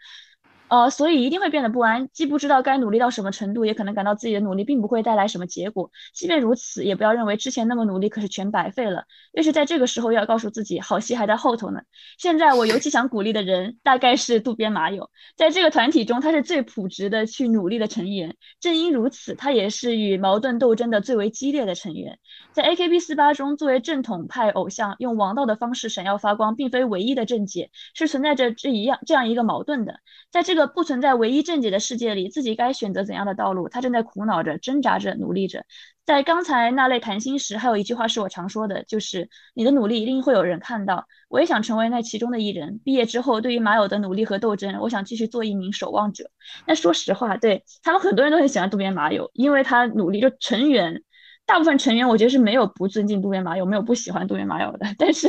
[0.70, 5.92] 呃，所以一定会变得不安，既不知道该努力到什么程度，也可能感到自己的努力并不会带来什么结果。
[6.14, 9.06] 即便如此，也不要认为之前那么努力可是全白费了。
[9.32, 11.80] 越是在这个时候，要告诉自己，好戏还在后头呢。
[12.18, 18.36] 现在我尤其想鼓励的人，大概是渡边麻友，在这个团体中，他是最朴直的去努力的成员。
[18.60, 22.20] 正因如此，他也是与矛盾斗争的最为激烈的成员。
[22.52, 30.02] 在 AKB 四八中，作为正统派偶像，用王道的方式闪耀发光，并非唯一的正解，是存在着这一样这样一个矛盾的。
[30.30, 33.70] 在这个不存在唯一正解的世界里，自己该选择怎样的道路？
[33.70, 35.64] 他正在苦恼着、挣扎着、努力着。
[36.06, 41.06] 在刚才那类谈心时，还有一句话是我常说的，就是你的努力一定会有人看到。
[41.30, 42.80] 我也想成为那其中的一人。
[42.84, 46.30] 毕业之后，对于马友的努力和斗争，我想继续做一名守望者。
[46.66, 50.18] 那说实话，对他们很多人都很喜欢渡边麻友，因为他努力。
[50.18, 51.04] 就成员，
[51.48, 55.28] 大部分成员我觉得是没有不尊敬渡边麻友，没有不喜欢渡边麻友的， 但是。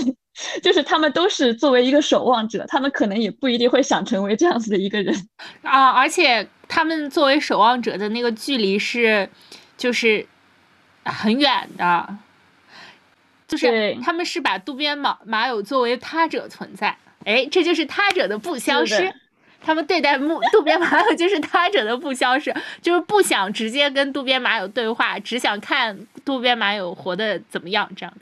[0.63, 5.13] 就是他们都是作为一个守望者，他们可能也不一定会想成为这样子的一个人
[5.63, 5.91] 啊。
[5.91, 9.29] 而且他们作为守望者的那个距离是，
[9.77, 10.25] 就是
[11.05, 12.17] 很远的，
[13.49, 16.97] 就是他们是把渡边马马友作为他者存在。
[17.25, 19.13] 哎，这就是他者的不消失。
[19.61, 28.21] 他们对待木渡边麻友就是他者的不消失，就是不想直接跟渡边麻友对话，只想看渡边麻友活得怎么样这样子。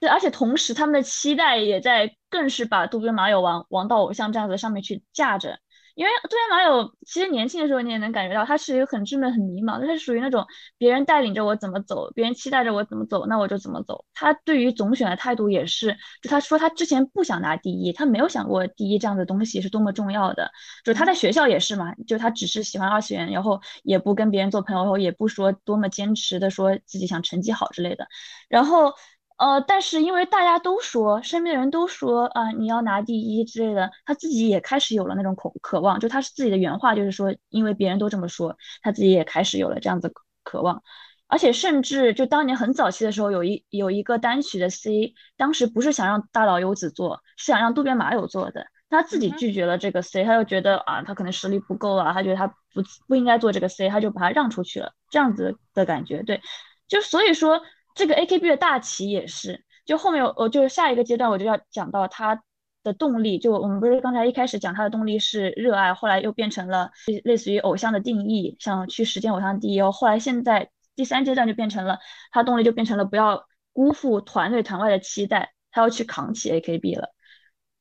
[0.00, 5.58] 对，而且同时他们的期待也在更是把渡边麻友往往到偶像这样子上面去架着，
[5.98, 10.46] 因为渡边麻友其实年轻的时候你也能感觉到他是一个很稚嫩、很迷茫，他是属于那种
[10.78, 14.04] 别人带领着我怎么走，别人期待着我怎么走，那我就怎么走。
[14.14, 20.52] 他对于总选的态度也是，就他说他之前不想拿第一，他没有想过第一这样的东西是多么重要的。
[20.84, 28.06] 就他在学校也是嘛，就他只是喜欢二次元，然后也不跟别人做朋友，然后也不说多么坚持的说自己想成绩好之类的，
[28.48, 28.92] 然后。
[29.38, 40.82] 呃，但是因为大家都说，身边的人都说啊，你要拿第一之类的，他自己也开始有了那种渴渴望，就他是自己的原话，就是说，因为别人都这么说，他自己也开始有了这样子渴望，
[41.28, 56.42] 而且甚至就当年很早期的时候，有一有一个单曲的 C，当时不是想让大岛优子做，是想让渡边麻友做的，他自己拒绝了这个 C，他就觉得啊，他可能实力不够啊，他觉得他不不应该做这个 C，他就把他让出去了，这样子的感觉，对，
[56.88, 57.62] 就所以说。
[57.98, 62.40] 这个 AKB 的大旗也是，就后面我就下一个阶段我就要讲到他
[62.84, 66.92] 的动力，就我们不是刚才一开始讲他的动力是热爱，后来又变成了
[67.24, 71.98] 类似于偶像的定义，想去实践偶像第一，后来现在第三阶段就变成了
[72.30, 77.12] 他动力就变成了不要辜负团队团外的期待，他要去扛起 AKB 了。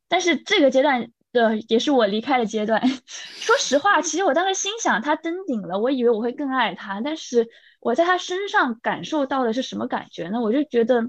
[0.07, 2.81] 但是这个阶段的也是我离开的阶段，
[3.39, 7.47] 说实话，其实我当时心想他登顶了，我以为我会更爱他，但是。
[7.79, 10.41] 我在他身上感受到的是什么感觉呢？
[10.41, 11.03] 我就觉得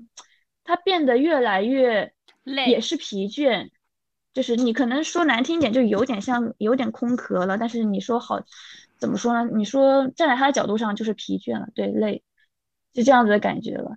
[0.65, 2.13] 他变得越来越
[2.45, 3.71] 累，也是疲倦。
[4.35, 7.57] 就是你可能说难听点，就有点像有点空壳了。
[7.57, 8.39] 但是你说好，
[8.99, 9.51] 怎么说呢？
[9.57, 12.23] 你说站在他的角度上就是疲倦了，对，累，
[12.93, 13.97] 就这样子的感觉了。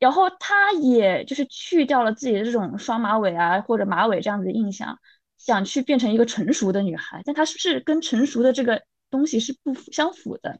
[0.00, 4.98] 然后他也就是去掉了自己的这种双马尾啊或者马尾这样子的印象，
[5.38, 7.22] 想去变成一个成熟的女孩。
[7.24, 10.58] 但她是不是跟成熟的这个东西是不相符的？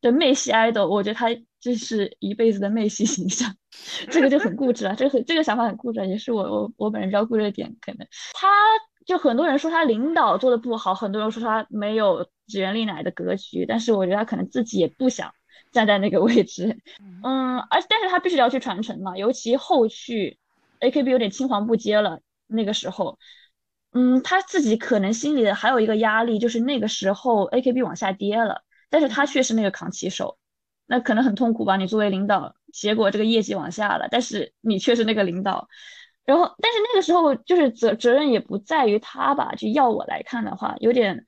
[0.00, 1.26] 对妹系 idol，我觉得她
[1.58, 3.52] 就是一辈子的妹系形象，
[4.10, 8.48] 这个就很固执了，这个很这个想法很固执，也是我我我本人比较固执的点，可能她
[9.04, 15.32] 就很多人说他领导做的不好，很多人说他没有指原丽乃的格局，但是我觉得他可能自己也不想
[15.72, 16.78] 站在那个位置，
[17.24, 20.38] 嗯，而但是他必须要去传承嘛，尤其后续
[20.78, 23.18] AKB 有点青黄不接了，那个时候。
[23.98, 30.38] 嗯，他自己可能心里的还有一个压力，就是那个时候 AKB 往下跌了，但是他却是那个扛旗手，
[30.86, 31.76] 那可能很痛苦吧？
[31.76, 35.68] 你作为领导，结果这个业绩往下了，但是你却是那个领导，
[36.24, 39.52] 然后，但是那个时候就是责责任也不在于他吧？
[39.56, 41.26] 就要我来看的话，有点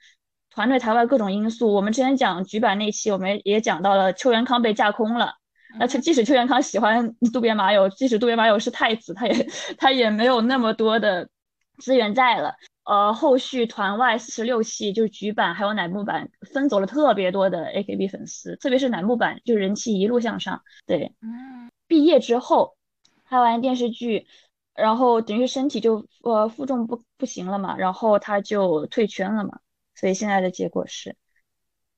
[0.50, 1.74] 团队台外各种因素。
[1.74, 5.32] 我们之前讲局版那期，我们也讲到了邱元康被架空了，
[5.80, 11.28] 那即使邱元康喜欢渡边麻友，即使渡边麻友是太子，他也 他也没有那么多的。
[11.80, 12.54] 资源在了，
[12.84, 20.62] 呃，后续团外四十六期就是局版还有乃木坂分走了特别多的 AKB 粉丝，特别是乃木坂就人气一路向上。
[20.86, 22.76] 对，嗯，毕业之后
[23.24, 24.26] 拍完电视剧，
[24.74, 29.60] 然后等于身体就呃负重不不行了嘛，然后他就退圈了嘛，
[29.94, 31.16] 所以现在的结果是，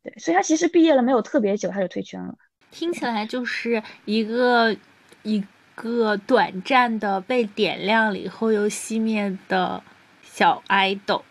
[0.02, 2.36] 对，所以他其实毕业了没有特别久他就退圈了。
[2.70, 4.76] 听起来就是一个
[5.22, 5.44] 一。
[5.74, 9.82] 个短暂的被点亮了以后又熄灭的
[10.22, 11.24] 小爱豆，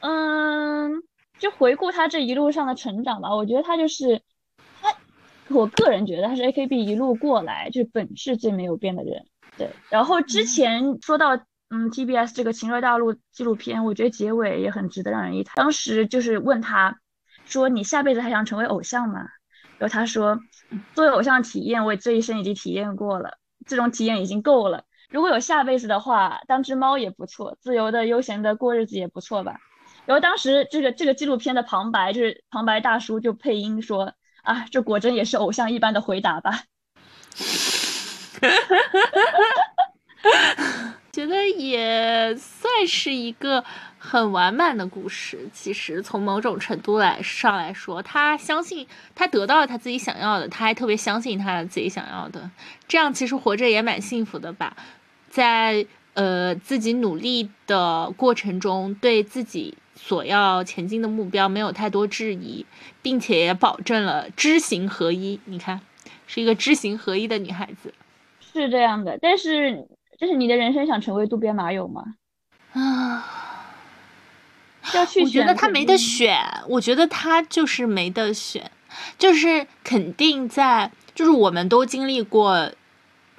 [0.00, 1.02] 嗯，
[1.38, 3.34] 就回顾他这一路上的成长吧。
[3.34, 4.20] 我觉得他就是
[4.80, 4.94] 他，
[5.48, 9.24] 我个人觉得他是 AKB 一路过来就是本质最没有变的人。
[9.56, 11.36] 对，然后之前说到
[11.70, 15.54] 嗯 TBS 这个《情热大陆》纪录片，我觉得结尾也很值得让人一谈。
[15.56, 16.98] 当时就是问他
[17.44, 19.20] 说：“你下辈子还想成为偶像吗？”
[19.78, 20.40] 然后他说
[20.94, 24.84] ：“作为偶像体验，我这一生已经体验过了。”这种体验已经够了。
[25.10, 29.56] 如果有下辈子的话，当只猫也不错，自由的、悠闲的过日子也不错吧。
[30.06, 34.12] 然后当时这个这个纪录片的旁白就是旁白大叔就配音说
[34.42, 36.64] ：“啊，这果真也是偶像一般的回答吧。
[41.12, 43.64] ”觉得也算是一个。
[44.06, 52.50] 很完满的故事，其实从某种程度来上来说，他相信他得到了他自己想要的，他还特别相信他自己想要的，
[52.86, 54.76] 这样其实活着也蛮幸福的吧。
[55.30, 62.66] 在呃自己努力的过程中，对自己所要前进的目标没有太多质疑，
[63.00, 65.40] 并且也保证了知行合一。
[65.46, 65.80] 你看，
[66.26, 67.94] 是一个知行合一的女孩子，
[68.38, 69.18] 是这样的。
[69.22, 69.88] 但是，
[70.18, 72.02] 就是你的人生想成为渡边麻友吗？
[72.74, 73.40] 啊。
[75.22, 78.70] 我觉得他没得选，我觉得他就是没得选，
[79.18, 82.70] 就是肯定在，就是我们都经历过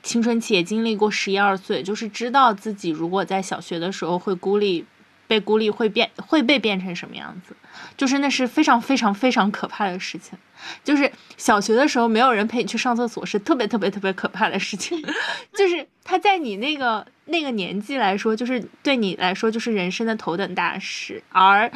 [0.01, 4.85] 青春期，也经历过十一二岁，就是知道自己如果在小学的时候会孤立，
[5.27, 7.55] 被孤立会变会被变成什么样子，
[7.97, 10.37] 就是那是非常非常非常可怕的事情。
[10.83, 14.99] 就是小学的时候没有人陪你去上厕所，是特别特别特别可怕的事情。
[15.53, 21.21] 就是他在你那个那个年纪来说，就是对你来说就是人生的头等大事。
[21.29, 21.71] 而，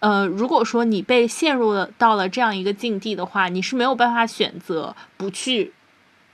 [0.00, 5.72] 呃，如果说你被陷入了到了这样一个境地的话，你是没有办法选择不去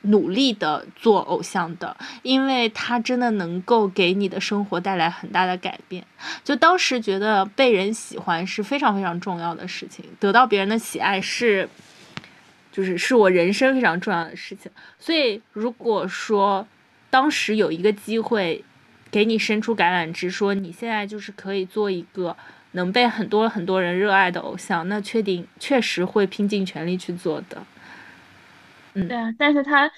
[0.03, 6.05] 努力的做偶像的，因为他真的能够给你的生活带来很大的改变。
[6.45, 11.69] 就当时觉得被人喜欢是非常非常重要的事情，得到别人的喜爱是。
[12.75, 16.67] 就是是我人生非常重要的事情，所以如果说
[17.13, 18.65] 当时有一个机会
[19.11, 22.35] 给你伸出橄榄枝，说你现在就是可以做一个
[22.71, 27.63] 能被很多很多人热爱的偶像，那确定确实会拼尽全力去做的。
[28.95, 29.93] 嗯，对啊，但是他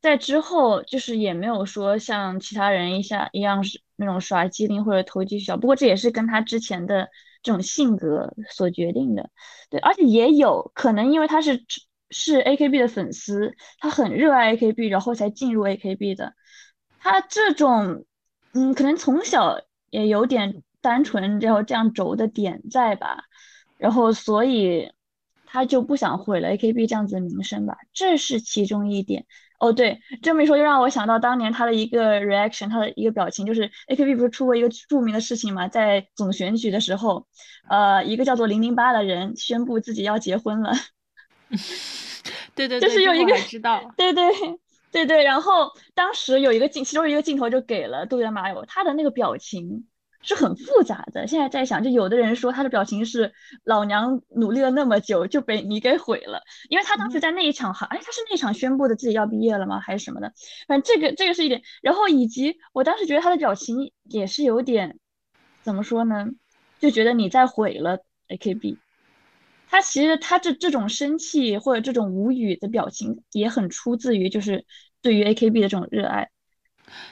[0.00, 7.08] 在之后就是也没有说像其他人一下一样是那种耍机灵或者投机取巧，不过这也是跟他之前的
[7.42, 9.28] 这种性格所决定的。
[9.70, 11.64] 对，而且也有可能因为他是。
[12.12, 16.34] 是 AKB 的粉丝，他很热爱 AKB，然后才进入 AKB 的。
[17.00, 18.04] 他这种，
[18.52, 23.24] 嗯，可能从小也有点单纯，然后这样轴的点在吧，
[23.78, 24.92] 然后所以
[25.46, 29.26] 他就不想毁了 AKB 这样子的名声吧，这是其中一点。
[29.58, 37.26] 哦，对，这么一说又让我想到当年他的一个 reaction，他的一个表情，就是 AKB 不是出过一个著名的事情嘛，在总选举的时候，
[37.68, 40.72] 呃，一个叫做零零八的人宣布自己要结婚了。
[42.54, 44.24] 对对，就是有一个知道， 对对
[44.92, 49.86] 对对，然后当时有一个镜，其中一个镜头就给了杜边麻友，他的那个表情
[50.22, 51.26] 是很复杂的。
[51.26, 53.32] 现在在想，就有的人说他的表情是
[53.64, 60.32] 老娘努力了那么久就被你给毁了，因为他当时在那一场哈，哎，他是那场宣布的自己要毕业了吗，还是什么的？
[60.66, 64.98] 反正这个这个是一点，然后以及我当时觉得他的表情也是有点
[65.62, 66.26] 怎么说呢，
[66.80, 68.76] 就觉得你在毁了 AKB。
[69.70, 74.64] 他其实他这这种生气或者这种无语的表情，也很出自于就是
[75.00, 76.28] 对于 AKB 的这种热爱。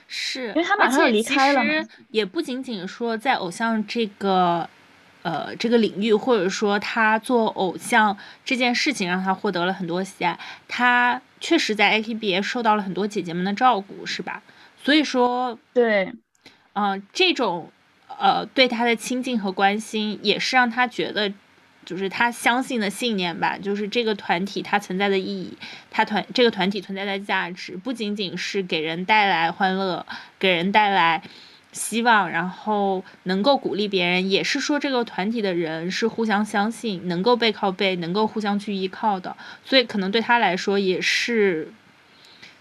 [0.09, 4.68] 是，因为他马上要离开了其实也不仅仅说在偶像这个
[5.22, 10.36] 呃这个领域，或者说他做偶像这件事情让他获得了很多喜爱，
[10.66, 14.42] 他确实在 AKB 也受到了很多姐姐们的照顾，是吧？
[14.82, 16.12] 所以说，对，
[16.72, 17.70] 嗯、这种
[18.18, 21.32] 呃对他的亲近和关心，也是让他觉得，
[21.89, 25.57] 就是他相信的信念吧，就是这个团体它存在的意义，
[25.91, 30.05] 它团这个团体存在的价值，不仅仅是给人带来欢乐，
[30.39, 31.22] 给人带来
[31.72, 39.34] 希望，然后能够鼓励别人，也是说这个团体的人是互相相信，能够背靠背，能够互相去依靠的，
[39.64, 41.72] 所以可能对他来说也是。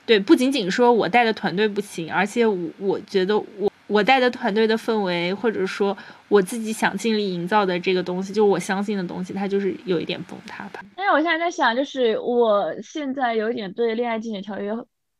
[0.06, 10.82] 对，不仅仅说我带的团队不行，而且我我觉得我我带的团队的氛围，或者说我自己想尽力营造的这个东西，就我相信的东西，它就是有一点崩塌吧。
[10.96, 14.74] 但是我现在在想，就是我现在有点对恋爱禁止条约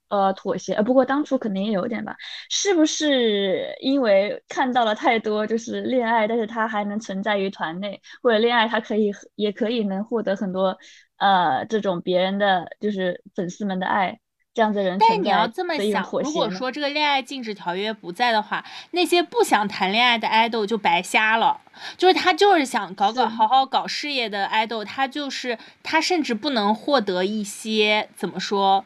[0.10, 2.16] 呃妥协，呃，不过当初可能也有点吧，
[2.50, 10.78] 是不是因为看到了太多就是恋爱，但是它还能存在于团内，或者恋爱它可以也可以能获得很多
[11.18, 14.20] 呃这种别人的就是粉丝们的爱。
[14.58, 21.62] 这样子的人但你要这么想，如果说这个恋爱禁止条约不在的话，那些不想谈恋爱的爱豆就白瞎了。
[21.96, 28.84] 就是他就是想搞搞好好搞事业的爱豆，他就是他甚至不能获得一些怎么说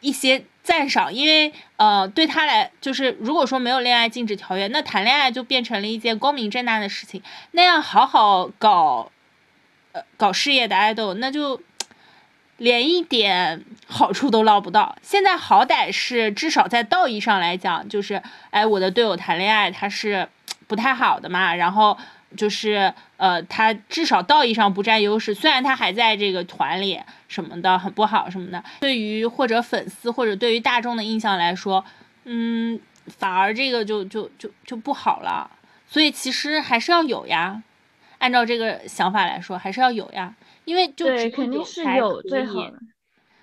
[0.00, 7.22] 一些赞赏，因为呃对他来就是如果说没有恋爱禁止条约，那谈恋爱就变成了一件光明正大的事情。
[7.52, 9.10] 那样好好搞
[9.92, 11.58] 呃搞事业的爱豆，那就
[12.62, 14.96] 连一点好处都捞不到。
[15.02, 20.28] 现在好歹是至少在道义上来讲，就是哎，我的队友谈恋爱他是
[20.68, 21.98] 不太好的嘛，然后
[22.36, 31.84] 就是呃，他至少道义上不占优势，虽然他还在这个团里什么的很不好什么的，对于或者粉丝或者对于大众的印象来说，
[32.26, 32.78] 嗯，
[33.18, 35.50] 反而这个就就就就不好了。
[35.88, 37.60] 所以其实还是要有呀，
[38.22, 40.34] 按照这个想法来说，还是要有呀。
[40.64, 42.78] 因为就肯定是有最好的。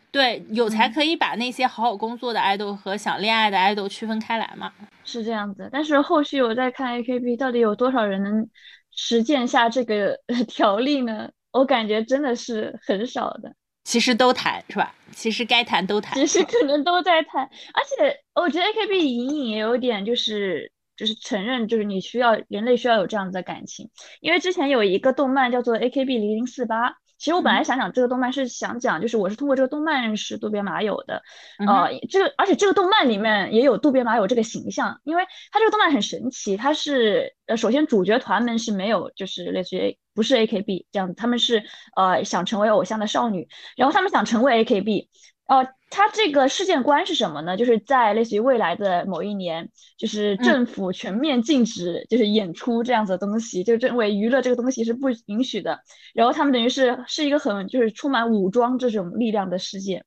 [0.09, 4.71] 对，有才嗯可以把那些好好工作的爱豆和想恋爱的爱豆区分开来嘛。
[5.03, 8.49] 是这样子，但是后续我在看 AKB，到底有多少人能
[8.95, 10.17] 实践下这个
[10.47, 11.29] 条例呢？
[11.51, 13.53] 我感觉真的是很少的，
[13.83, 14.95] 其实都谈是吧？
[15.11, 16.13] 其实该谈都谈。
[16.17, 23.89] 其实可能都在谈，而且我觉得 AKB 隐隐也有点就是就是承认，就是你需要人类需要有这样子的感情，
[24.19, 26.95] 因为之前有一个动漫叫做 AKB 零零四八。
[27.17, 31.21] 其实我本来想讲这个动漫是想讲，就是我是通过这个动漫认识渡边麻友的，
[31.67, 41.61] 呃，这个而且这个动漫里面也有渡边麻友这个形象，因为它这个动漫很神奇，它是呃首先主角团们是没有就是类似于不是 AKB 这样子，他们是
[41.97, 45.09] 呃想成为偶像的少女，然后他们想成为 AKB，
[45.49, 47.57] 呃，它这个事件观是什么呢？
[47.57, 55.79] 就是在类似于未来的某一年，就是嗯政府全面禁止就是演出这样子的东西，就认为娱乐这个东西是不允许的。
[56.13, 60.05] 然后他们等于是是一个很就是充满武装这种力量的世界。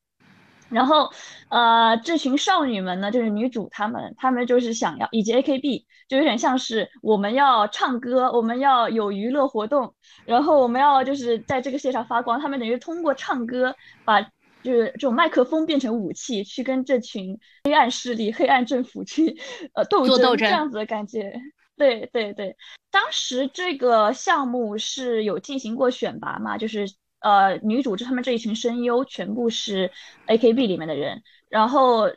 [0.70, 1.10] 然后，
[1.50, 12.40] 呃，这群少女们呢，就是女主她们，她们就是想要，以及 AKB，就有点像是我们要唱歌，我们要有娱乐活动，然后我们要就是在这个世界上发光。
[12.40, 13.76] 她们等于通过唱歌
[14.06, 14.26] 把
[14.62, 19.36] 就是这种麦克风变成武器，去跟这群黑暗势力、黑暗政府去
[19.74, 21.40] 呃斗争，斗争这样子的感觉。
[21.76, 22.56] 对对对，
[22.90, 26.86] 当时这个项目是有进行过选拔嘛，就是
[27.20, 29.90] 呃女主这他们这一群声优全部是
[30.26, 32.08] AKB 里面的人，然后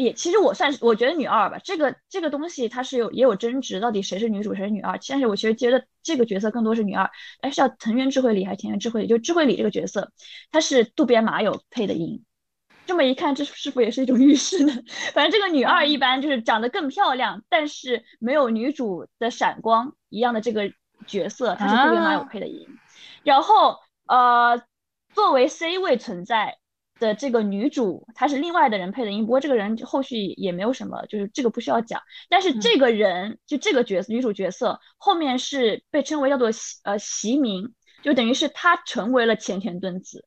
[0.00, 9.06] 也其实我算是我觉得女二吧，这个这个东西它是有也有争执，到底谁是女主谁是女二，但是我其实觉得这个角色更多是女二，哎是叫藤原智慧里还是田园智慧里？
[9.08, 10.10] 就智慧里这个角色，
[10.50, 12.24] 她是渡边麻友配的音。
[12.86, 14.72] 这么一看，这是否也是一种预示呢？
[15.14, 20.72] 反正这个女二一般就是长得更漂亮，但是没有女主的闪光一样的这个
[21.06, 22.66] 角色，她是渡边麻友啊配的音。
[23.22, 23.76] 然后
[24.06, 24.60] 呃，
[25.14, 26.56] 作为 C 位存在
[27.00, 32.00] 的这个女主，她是另外的人配的音，不过这个人后续也没有什么，就是这个不需要讲。
[32.28, 37.74] 但是这个人、就这个角色女主角色后面是被称为叫做习呃席明，
[38.04, 40.24] 就等于是她成为了前田敦子。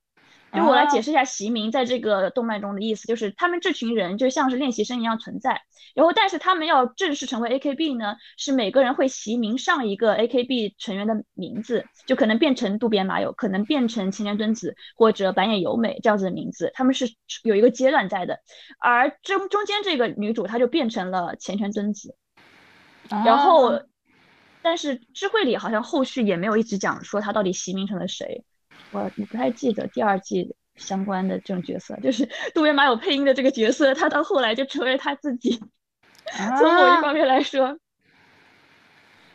[0.56, 5.62] 就我来解释一下习明在这个动漫中的意思，就是他们这群人就像是练习生一样存在，
[5.95, 18.39] 然后但是他们要正式成为 AKB 呢，是每个人会习名上一个 AKB 成员的名字，就可能变成渡边麻友，可能变成前田敦子或者板野由美这样子的名字，他们是有一个阶段在的，
[18.80, 22.16] 而中中间这个女主她就变成了前田敦子，
[23.10, 23.72] 然后。
[23.72, 23.86] 哦
[24.66, 28.45] 但是智慧里好像后续也没有一直讲说他到底袭名成了谁，
[28.94, 35.60] 我我不太记得第二季相关的这种角色，就是渡边麻友配音的这个角色，他到后来就成为他自己。
[36.58, 37.78] 从某一方面来说，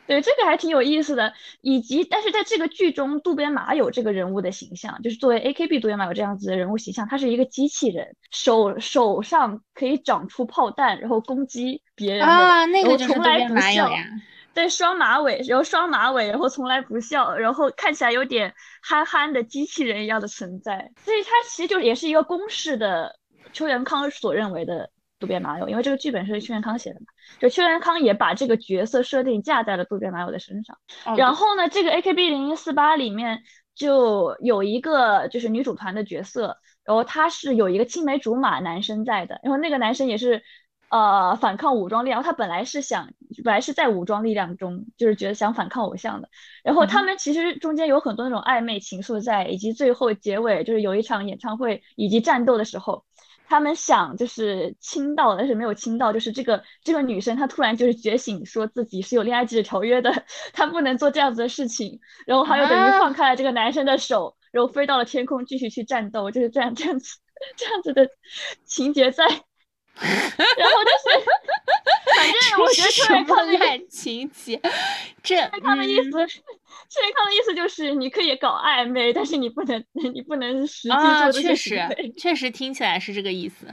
[0.07, 1.35] 对这个还挺有意思的。
[1.61, 14.05] 以及，但是在这个剧中，渡边麻友这个人物的形象，就是作为 AKB 渡边麻友这样子的人物形象，他是一个机器人，手手上可以长出炮弹，然后攻击别人啊，那个从来不笑呀。
[14.59, 18.53] 对，双马尾，然后双马尾，然后从来不笑，然后看起来有点
[18.83, 20.91] 憨憨的机器人一样的存在。
[21.05, 23.15] 所以他其实就也是一个公式的
[23.53, 24.91] 邱元康所认为的。
[25.21, 27.07] 渡边麻友，因为这个剧本是邱元康写的嘛，
[27.41, 30.79] 就邱元康也把这个角色设定架在了渡边麻友的身上。
[31.17, 33.43] 然后呢，这个 AKB 零零四八里面
[33.75, 40.41] 就有一个就是女主团的角色，然后他是有一个青梅竹马男生在的，然后那个男生也是
[40.91, 43.11] 呃反抗武装力量，他本来是想
[43.45, 46.29] 本来是在武装力量中，就是觉得想反抗偶像的。
[46.63, 53.05] 然后他们其实中间有很多那种暧昧情愫在，以及最后结尾就是有一场演唱会以及战斗的时候。
[53.51, 56.13] 他们想就是亲到，但是没有亲到。
[56.13, 60.13] 就是这个这个女生，她突然就是觉醒，说自己是有恋爱禁止条约的，
[60.53, 61.99] 她不能做这样子的事情。
[62.27, 66.31] 然后她又等于放开了这个男生的手，然后飞到了天空，继续去战斗。
[66.31, 67.17] 就是这样这样子
[67.57, 68.11] 这样子的
[68.67, 69.25] 情节在。
[70.59, 71.27] 然后就是，
[72.17, 74.61] 反正我觉得特别康的感情节，
[75.23, 79.85] 这邱元的意思，邱元康的意思就是你可以搞暧昧，但是你不能，
[80.15, 81.95] 你不能实际做这个行为。
[81.95, 83.67] 确实，确实听起来是这个意思。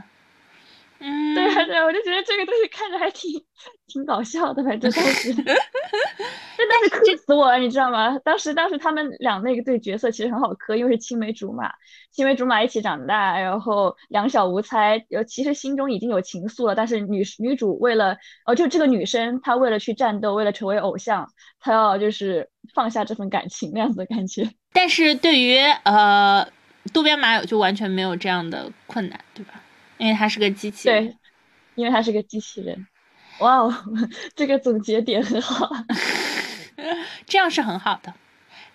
[1.00, 3.32] 嗯，对啊，对啊，我就觉得这个东西看着还挺
[3.88, 8.18] 挺搞笑的，反正当时 真的是磕死我了，你知道吗？
[8.20, 11.70] 当时，当时他们俩那个对角色其实很好磕，因为是青梅竹马，
[12.12, 21.30] 青梅竹马一起长大，然后两小无猜，然后其实心中已经有情愫了，但是女女主为了，哦，就这个女生她为了去战斗，为了成为偶像，
[21.60, 24.50] 她要就是放下这份感情那样子的感觉。
[24.72, 26.48] 但是对于呃
[26.94, 29.62] 渡边麻友就完全没有这样的困难，对吧？
[29.98, 31.16] 因为他是个机器人，对，
[31.76, 32.88] 因为他是个机器人。
[33.40, 33.74] 哇哦，
[34.36, 35.70] 这个总结点很好，
[37.28, 38.14] 这样是很好的，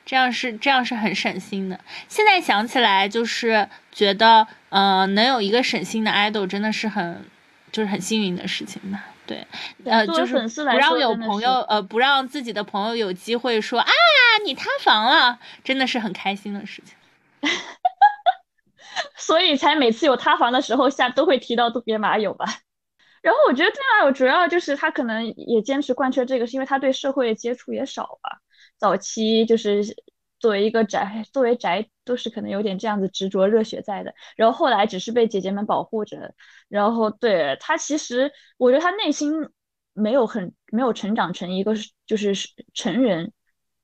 [0.05, 1.81] 这样是这样是很省心的。
[2.09, 7.25] 现在想起来就是觉得，呃，能有一个省心的 idol 真的是很
[7.73, 9.05] 就是很幸运的事情吧？
[9.27, 9.47] 对，
[9.85, 13.91] 呃，就是不让有朋友呃不让自己的朋友有机会说啊
[14.45, 16.95] 你塌房了，真的是很开心的事情。
[19.16, 22.46] 所以才每次有塌房的时候下都会提到渡边麻友吧。
[23.22, 28.40] 然后我觉得渡边麻友主要就是他可能也坚持贯彻这个，是因为他对社会接触也少吧。
[28.78, 29.82] 早期就是
[30.38, 34.14] 作为一个宅，作为宅都是可能有点这样子执着热血在的。
[34.36, 36.34] 然后后来只是被姐姐们保护着。
[36.68, 39.34] 然后对他其实，我觉得他内心
[39.92, 41.74] 没有很没有成长成一个
[42.07, 42.32] 就是
[42.72, 43.32] 成人，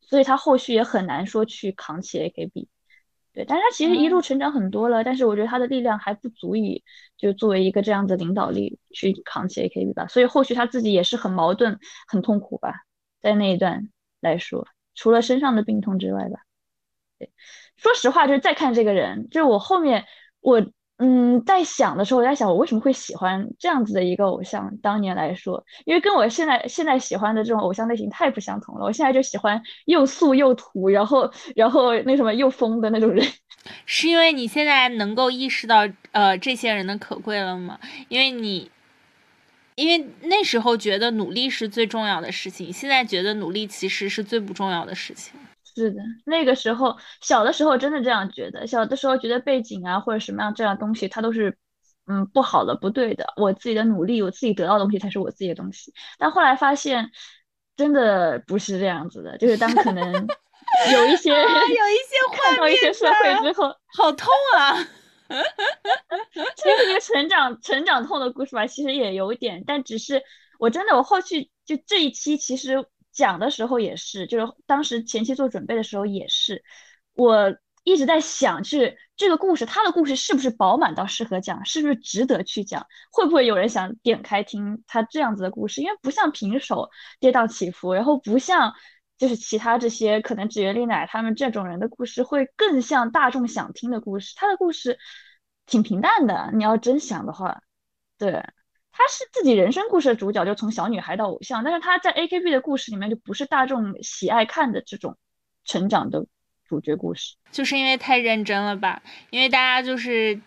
[0.00, 2.68] 所以他后续也很难说去扛起 AKB。
[3.36, 6.82] 对，但是他其实一路成长很多了，但是我觉得他的力量还不足以
[7.18, 11.78] 就作为一个这样的领导力去扛起 AKB 吧，所以后续他自己也是很矛盾、
[12.08, 12.72] 很痛苦吧，
[13.20, 13.90] 在那一段
[14.22, 16.40] 来说，除了身上的病痛之外吧。
[17.18, 17.30] 对，
[17.76, 20.06] 说实话，就是再看这个人，就是我后面
[20.40, 20.66] 我。
[20.98, 24.74] 嗯，在想的时候，我在想我为什么会喜欢这样子的一个偶像。
[24.82, 28.84] 当年来说，因为跟我现在现在喜欢的这种偶像类型太不相同了。
[28.84, 33.26] 我现在就喜欢又素又土，然后然后那什么又疯的那种人。
[33.84, 37.78] 是因为你现在能够意识到呃这些人的可贵了吗？
[38.08, 38.70] 因为你
[39.74, 45.34] 因为那时候觉得努力是最重要的事情，现在觉得努力其实是最不重要的事情。
[45.76, 51.58] 是的，那个时候小的时候真的这样觉得，小的时候觉得背景啊或者什么样这样东西，它都是
[52.06, 53.34] 嗯不好的、不对的。
[53.36, 55.92] 我自己的努力，我自己得到的东西才是我自己的东西。
[56.18, 57.10] 但后来发现，
[57.76, 59.36] 真的不是这样子的。
[59.36, 60.02] 就是当可能
[60.94, 64.74] 有一些有一些 看到一些社会之后，好痛啊！
[65.28, 68.66] 这是一个成长成长痛的故事吧？
[68.66, 70.22] 其实也有点，但只是
[70.58, 72.86] 我真的我后续就这一期其实。
[73.16, 76.62] 讲的时候也是，就是当时前期做准备的时候也是，
[77.14, 85.80] 我一直在想，是这个故事，他的故事是不是饱满到适合讲，是不是值得去讲，会不会有人想点开听他这样子的故事？
[85.80, 88.74] 因为不像平手跌宕起伏，然后不像
[89.16, 94.34] 就是其他这些可能纸原丽乃他们这种人的故事，会更像大众想听的故事。
[94.36, 94.98] 他的故事
[95.64, 97.62] 挺平淡的，你要真想的话，
[98.18, 98.44] 对。
[98.96, 105.18] 她是自己人生故事的主角，就从小女孩到偶像，但是她在 AKB 的故事里面就不是大众喜爱看的这种
[105.66, 106.24] 成长的
[106.66, 109.02] 主角故事，就是因为太认真了吧？
[109.28, 110.40] 因为大家就是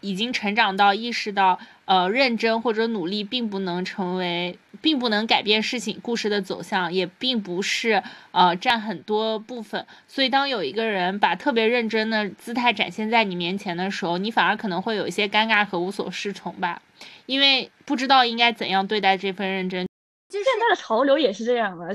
[0.00, 9.86] 已经成长到意识到，呃，认真或者努力并不能成为，并不能改变事情故事的走向，也并不是呃占很多部分。
[10.08, 16.80] 所以，当有一个人把特别认真的姿态展现在你面前的时候，你反而可能会有一些尴尬和无所适从吧，
[17.26, 19.86] 因为不知道应该怎样对待这份认真。
[20.28, 21.94] 就现在的潮流也是这样的。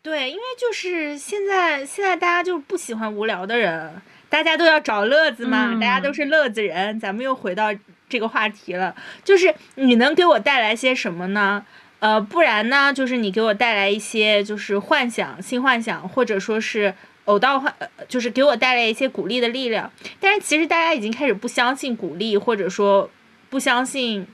[0.00, 6.98] 对，因为就是现在，现在大家就不喜欢无聊的人，大家都要找乐子嘛，大家都是乐子人。
[6.98, 7.68] 咱们又回到。
[8.10, 11.62] 这个话题了，就是你能给我带来些什么呢？
[11.98, 16.94] 呃，不然呢，就是你给我带来一些就是幻想、新幻想，或者说是
[17.26, 17.70] 偶到幻，
[18.08, 19.92] 就是给我带来一些鼓励的力量。
[20.18, 23.10] 但是其实大家已经开始不相信鼓励，或者说
[23.50, 24.26] 不相信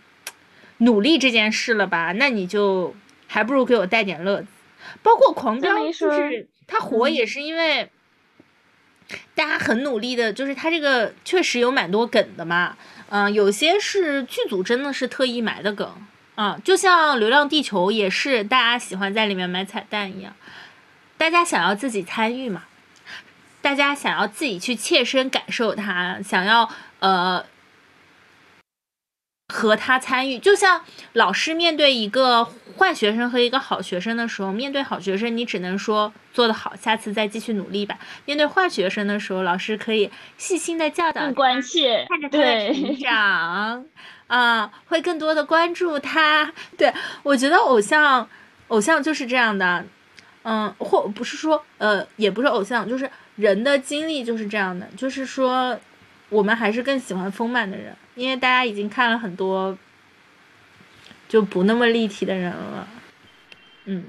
[0.78, 2.12] 努力这件事了吧？
[2.12, 2.94] 那你就
[3.26, 4.46] 还不如给我带点乐子。
[5.02, 7.90] 包括狂飙，就是他火也是因为
[9.34, 12.76] 大家很努力的，就是他这个确实有蛮多梗的嘛。
[13.10, 15.88] 嗯，有些是剧组真的是特意埋的梗，
[16.34, 20.34] 啊，就像《流浪地球》也是大家喜欢在里面埋彩蛋一样，
[21.16, 22.64] 大家想要自己参与嘛，
[23.60, 27.44] 大家想要自己去切身感受它，想要呃
[29.54, 30.82] 和他参与，就像
[31.12, 32.44] 老师面对一个
[32.76, 37.96] 坏学生和一个好学生的时候，面对好学生你只能说做得好，下次再继续努力吧。
[38.24, 43.84] 面对坏学生的时候，老师可以细心的教导，关切，看着他的成长，
[44.26, 46.52] 啊，会更多的关注他。
[46.76, 46.92] 对
[47.22, 48.28] 我觉得偶像，
[48.66, 49.84] 偶像就是这样的，
[50.42, 55.78] 嗯，或不是说，呃，也不是偶像，就是人的经历就是这样的，就是说，
[56.28, 59.76] 我们还是更喜欢丰满的人，因为大家已经看了很多。
[61.26, 62.86] 就不那么立体的人了，
[63.86, 64.04] 嗯，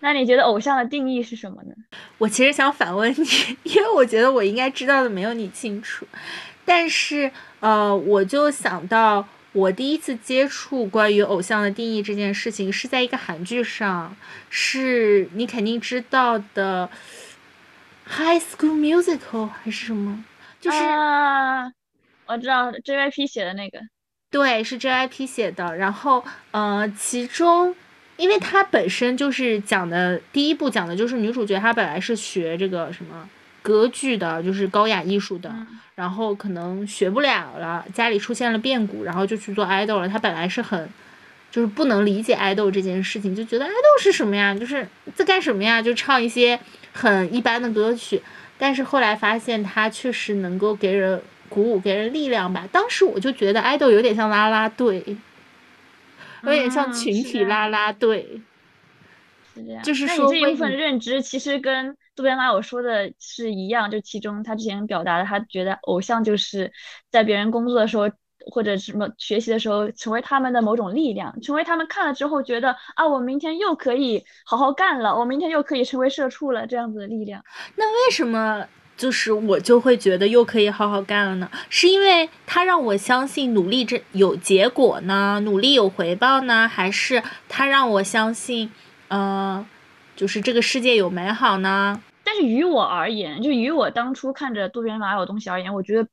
[0.00, 1.72] 那你觉得偶像的定义是什么呢？
[2.18, 6.06] 我其实想反问你，因为我觉得我应该知道的没有你清楚，
[6.66, 7.30] 但是
[7.60, 14.14] 呃，我就想到我第一次接触关于偶像的定义这件事情是在一个韩剧上，
[14.50, 16.90] 是你肯定知道的
[18.18, 20.24] 《High School Musical》还是什么？
[20.60, 20.78] 就是
[22.30, 23.80] 我知道 JYP 写的那个。
[24.30, 25.76] 对，是 JYP 写的。
[25.76, 27.74] 然后，呃，其中，
[28.16, 33.28] 因为它本身就是讲的第一部讲的就是女主角她本来是学这个什么
[33.62, 35.52] 歌剧的，就是高雅艺术的。
[35.96, 40.08] 然后可能学不了了，家里出现了变故，然后就去做 idol 了。
[40.08, 40.88] 她本来是很，
[41.50, 44.54] 就是不能理解爱豆这件事情，就觉得爱豆是什么呀？
[44.54, 45.82] 就是在干什么呀？
[45.82, 46.56] 就唱一些
[46.92, 48.22] 很一般的歌曲。
[48.56, 51.20] 但是后来发现，她确实能够给人。
[51.50, 52.66] 鼓舞给人力量吧。
[52.72, 55.04] 当时我就觉得爱豆有点像啦啦队，
[56.44, 58.40] 有点像群体啦啦队。
[59.52, 59.82] 是这样。
[59.82, 63.90] 就是说，这一部分认知其实跟渡边麻友说的是一样。
[63.90, 66.72] 就其中他之前表达的，他觉得偶像就是
[67.10, 68.08] 在别人工作的时候
[68.50, 77.44] 或者什么学习的时候，成为他们的某种力量，成为他们看了之后觉得啊，我明天又可以好好干了，我明天又可以成为社畜了，这样子的力量。
[77.74, 78.66] 那为什么？
[79.00, 88.70] 就是我就会觉得又可以好好干了呢，是因为他让我相信努力这有结果呢，努力有回报呢，还是他让我相信，
[89.08, 89.66] 呃，
[90.14, 92.02] 就是这个世界有美好呢？
[92.22, 96.06] 但是于我而言，就于我当初看着渡边麻友东西而言，我觉得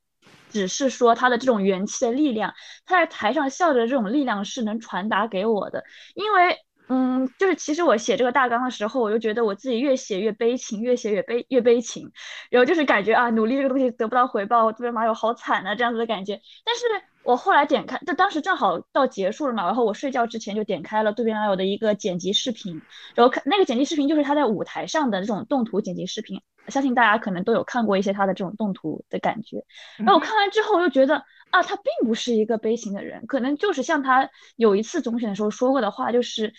[0.49, 2.53] 只是说他的这种元气的力量，
[2.85, 5.83] 他在台上笑着这种力量是能传达给我的，
[6.15, 6.57] 因为。
[6.89, 12.11] 嗯，就是其实我写这个大纲的时候，我就觉得我自己越写越悲情，越写越悲越悲情，
[12.49, 16.39] 然后就是感觉啊，努力这个东西得不到回报，特别马友好惨啊，这样子的感觉。
[16.63, 16.85] 但是
[17.23, 22.81] 我后来点开，就当时正好到结束了嘛，然后我睡觉之前就点开了渡边麻友的一个剪辑视频，
[23.15, 29.65] 然后看那个剪辑视频就是他在舞台上的这种动图剪辑视频，相信大家可能都有看过一些他的这种动图的感觉。
[29.97, 36.53] 然后我看完之后，我就觉得啊，他并不是一个悲情的人，可能就是像他有一次总选的时候说过的话，就是。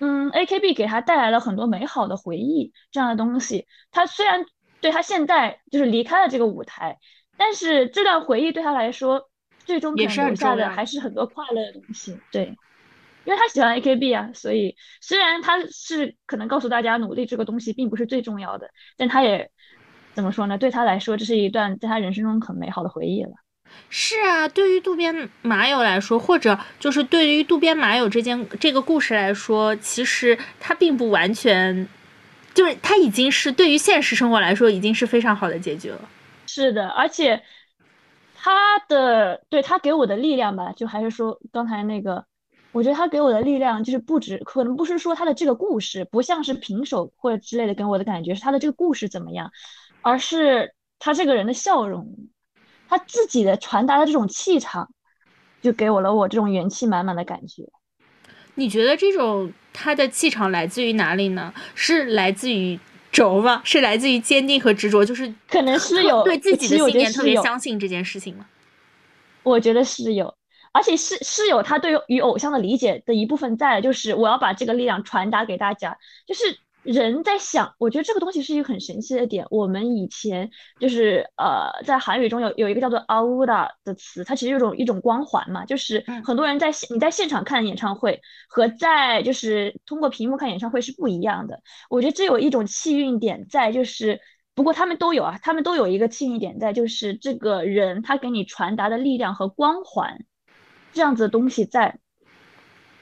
[0.00, 3.66] 嗯，A K B 给他带来了很多美好的回忆，这样的东西。
[3.90, 4.44] 他虽然
[4.80, 6.98] 对他现在就是离开了这个舞台，
[7.36, 9.30] 但是这段回忆对他来说，
[9.64, 12.18] 最终留下的还是很多快乐的东西。
[12.32, 12.46] 对，
[13.24, 19.50] 因为他喜欢 A K B 啊，所以虽然他是可能告诉大家努力这个东西并不是最重要的，但他也
[20.12, 20.58] 怎么说呢？
[20.58, 23.30] 对他来说，这是一段在他人生中很美好的回忆了。
[23.90, 31.88] 是啊，对于渡边麻友来说，或者就是对于渡边麻友这件这个故事来说，其实它并不完全，
[32.52, 36.00] 就是它已经是对于现实生活来说，已经是非常好的结局了。
[36.46, 37.40] 是的，而且
[38.34, 42.24] 他的对他给我的力量吧，就还是说刚才那个，
[42.72, 49.52] 我觉得他给我的力量就是不止，可能不是说他的这个故事不像是平手或者之类的，给我的感觉是他的这个故事怎么样，
[50.02, 52.28] 而是他这个人的笑容。
[52.96, 54.88] 他自己的传达的这种气场，
[55.60, 57.64] 就给我了我这种元气满满的感觉。
[58.54, 61.52] 你觉得这种他的气场来自于哪里呢？
[61.74, 62.78] 是来自于
[63.10, 63.60] 轴吗？
[63.64, 65.04] 是来自于坚定和执着？
[65.04, 68.46] 就是可能是有对自己的信念特别相信这件事情吗？
[69.42, 70.32] 我觉得是有，
[70.70, 75.98] 而且是是有他对于偶像的理解的一部分在，就是我要把这个力量传达给大家。
[76.28, 79.46] 就是人在想，我觉得这个东西是一个很神奇的点。
[79.50, 91.60] 我们以前就是呃，在韩语中有有一个叫做 aura 的词，它其实有种一种光环嘛，就是嗯很多人在现你在现场看演唱会和在就是通过屏幕看演唱会是不一样的。
[91.88, 94.20] 我觉得这有一种气运点在，就是
[94.54, 100.24] 不过他们都有啊，他们都有一个气运点在，就是这个人他给你传达的力量和光环
[100.92, 101.98] 这样子的东西在。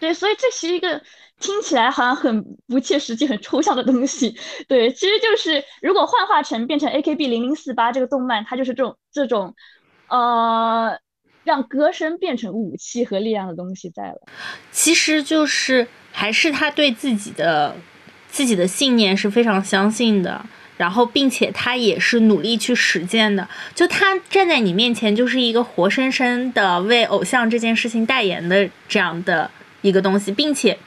[0.02, 1.00] 对，所以这是一个
[1.38, 4.36] 听起来好像很不切实际、很抽象的东西。
[4.66, 9.54] 对，其实就是如果幻化成变成 AKB 零零四八这个动漫，它就是这种这种，
[10.08, 10.98] 呃，
[11.44, 14.16] 让歌声变成武器和力量的东西在了。
[14.72, 17.76] 其实就是还是他对自己的
[18.26, 20.44] 自己的信念是非常相信的，
[20.76, 23.48] 然后并且他也是努力去实践的。
[23.72, 29.48] 就他站在你面前，就是一个活生生的为偶像这件事情代言的这样的
[29.82, 30.78] 一个东西，并且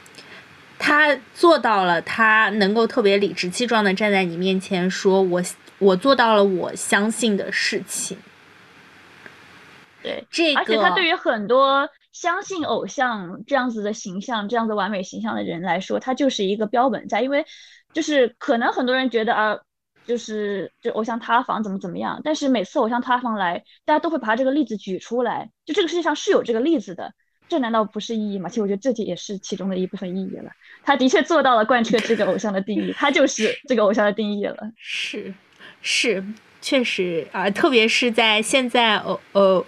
[0.78, 5.42] 他做到了，他能够特别理直气壮的站在你面前说：“我
[5.78, 8.18] 我做到了我相信的事情。”
[10.02, 17.22] 对，这个，而且他对于很多相信偶像这样子的形象、这样子完美形象的人来说，他就是一个标本在。
[17.22, 17.44] 因为
[17.92, 19.58] 就是可能很多人觉得啊，
[20.06, 27.12] 就是就偶像塌房怎么怎么样，但是每次偶像塌房来，大家都会把他这个例子举出来，就这个世界上是有这个例子的。
[27.48, 28.48] 这难道不是意义吗？
[28.48, 30.50] 其实我觉得这也是其中的一部分意义了。
[30.82, 34.56] 他的确做到了贯彻这个偶像的定义，他就是这个偶像的定义了。
[34.76, 35.32] 是
[35.80, 36.24] 是，
[36.60, 39.64] 确实啊，特别是在现在偶呃，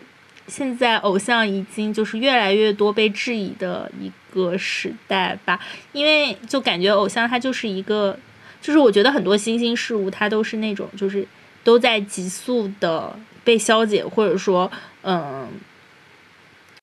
[0.46, 5.60] 现在偶像已经就是越来越多被质疑的一个时代吧，
[5.92, 8.18] 因为就感觉偶像它就是一个，
[8.60, 11.26] 就是我觉得很多新兴事物它都是那种就是
[11.62, 14.70] 都在急速的被消解，或者说
[15.02, 15.48] 嗯。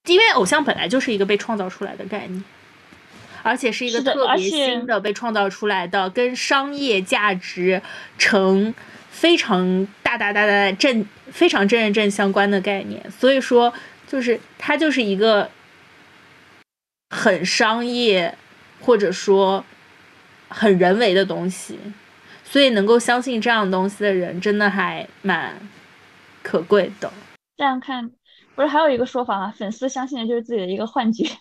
[0.05, 2.43] 因为偶像本来就是一个被创造出来的概念，
[3.43, 7.81] 而且是一个特别新的被创造出来的，跟商业价值
[8.17, 8.73] 成
[9.09, 13.09] 非常大大大大正非常正认正相关的概念。
[13.11, 13.73] 所以说，
[14.07, 15.49] 就是它就是一个
[17.09, 18.35] 很商业
[18.81, 19.63] 或者说
[20.47, 21.79] 很人为的东西，
[22.43, 25.57] 所以能够相信这样东西的人，真的还蛮
[26.43, 27.11] 可贵的。
[27.57, 28.11] 这样看，
[28.55, 29.53] 不是还有一个说法吗？
[29.57, 31.25] 粉丝相信的就是自己的一个幻觉。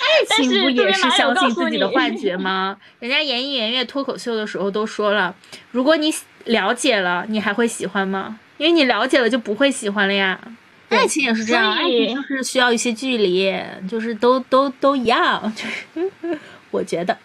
[0.00, 2.78] 爱情不也是相信自己的幻觉吗？
[3.00, 5.34] 人家言一言月脱口秀的时候都说了，
[5.70, 6.12] 如果你
[6.44, 8.38] 了解了，你还会喜欢吗？
[8.56, 10.38] 因为你了解了就不会喜欢了呀。
[10.88, 13.54] 爱情也是这样，爱情就是需要一些距离，
[13.88, 16.38] 就是都都都一样，就是
[16.70, 17.16] 我觉得。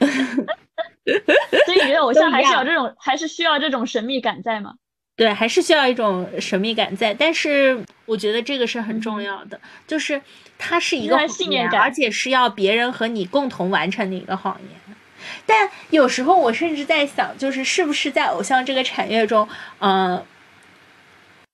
[1.66, 4.74] 所以你觉得偶像还是有这种，还是需要这种神秘感在吗？
[5.16, 10.22] 对，还是需要一种神秘感在，但是我觉得这个是很重嗯要的，就是
[10.58, 14.98] 它是一个谎言，信念感而且是要别人和你共同完成的一个谎言。
[15.46, 19.48] 但有时候我甚至在想，就是是不是在偶像这个产业中，
[19.80, 20.24] 嗯、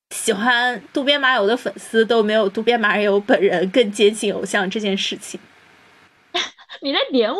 [0.09, 5.39] 喜欢渡边麻友的粉丝都没有渡边麻友本人更接近偶像这件事情。
[6.81, 7.39] 你在点我？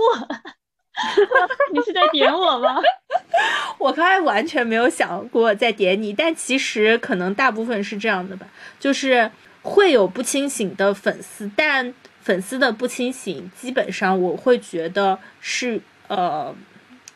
[1.74, 2.82] 你是在点我吗？
[3.78, 8.48] 我刚才完全没有想过在点你，但其实可能大部分是这样的吧，
[8.80, 9.30] 就是
[9.62, 16.54] 会有不清醒的粉丝，但粉丝的不清醒，基本上我会觉得是呃，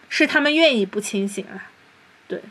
[0.09, 1.69] 是他们愿意不清醒啊。
[2.27, 2.41] 对，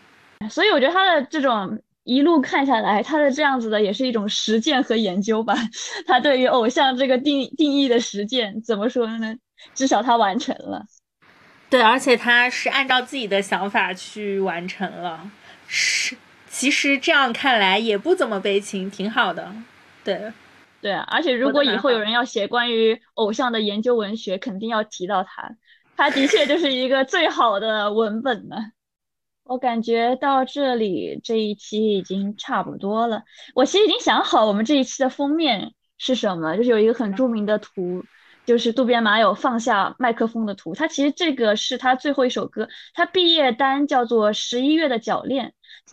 [0.48, 5.54] 所以我觉得他的这种一路看下来，他的这样子的也是一种实践和研究吧。
[6.06, 9.34] 他对于偶像这个定定义的实践，怎么说呢？
[9.74, 10.84] 至少他完成了。
[11.74, 15.28] 对，而且他是按照自己的想法去完成了，
[15.66, 16.16] 是
[16.48, 19.52] 其实这样看来也不怎么悲情，挺好的。
[20.04, 20.32] 对，
[20.80, 25.56] 对啊，而且如果以后有人要写关于偶像的研究文学，肯定要提到他。
[25.96, 28.54] 他的确就是一个最好的文本呢。
[29.42, 33.24] 我感觉到这里这一期已经差不多了。
[33.52, 38.04] 我其实已经想好我们这一期的封面是什么，就是有一个很著名的图，
[38.46, 40.74] 就是渡边麻友放下麦克风的图。
[40.74, 45.48] 他其实这个是他最后一首歌，他毕业单叫做《十一月的铰链》，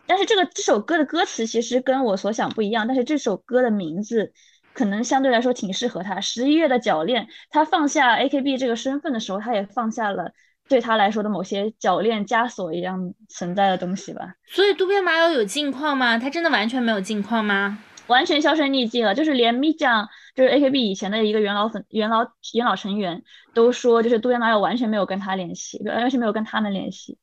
[0.06, 4.34] 但是这个这首歌的歌词其实跟我所想不一样，但是这首歌的名字
[4.74, 6.20] 可能相对来说挺适合他。
[6.22, 10.32] 十一月的铰链，他放下 AKB 这个身份的时候，他也放下了
[10.68, 16.18] 对他来说的某些铰链枷锁一样存在的东西吧，所以渡边麻友有近况吗？
[16.18, 17.78] 他真的完全没有近况吗？
[18.08, 19.14] 完全销声匿迹了。
[19.14, 22.23] 就是连咪酱就是 AKB 以前的一个元老粉、元老
[22.53, 23.23] 元老成员
[23.53, 27.17] 都说，就是渡边麻友完全没有跟他联系，完全没有跟他们联系。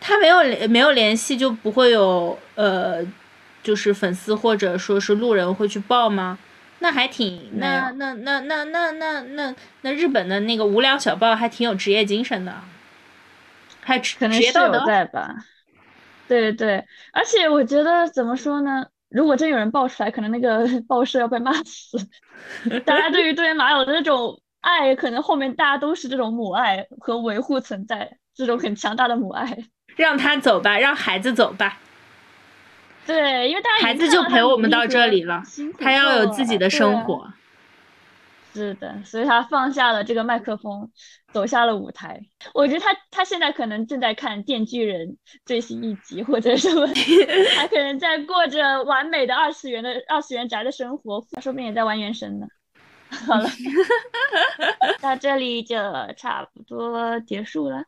[0.00, 3.04] 他没有联没有联系，就不会有呃，
[3.62, 6.38] 就是粉丝或者说是路人会去报吗？
[6.80, 12.52] 那还挺，那那那那那那那那日本的那个无良小报还挺有职业精神的，
[13.80, 15.32] 还可能是有在吧？
[16.26, 18.86] 对对，而且我觉得怎么说呢？
[19.12, 21.98] 如果真有人爆出来，可能那个 报社要被骂死。
[22.84, 29.58] 大家对于对马友的那种爱，可能后面大家都是这种母爱和维护存在，这种很强大的母爱。
[29.96, 31.78] 让他走吧，让孩子走吧。
[33.04, 35.42] 对，因为大家孩子就陪我们到这里了，
[35.78, 37.32] 他要有自己的生活。
[38.54, 40.90] 是的，所以他放下了这个麦克风，
[41.32, 42.20] 走下了舞台。
[42.52, 45.08] 我觉得他他现在可能正在看《电锯人》
[45.46, 46.86] 最新一集，或者什么，
[47.56, 52.46] 他可能在过着完美的二次元的二次元宅的生活，他说不定也在玩原神呢。
[53.08, 53.48] 好了，
[55.00, 55.76] 到这里就
[56.18, 57.84] 差不多结束了。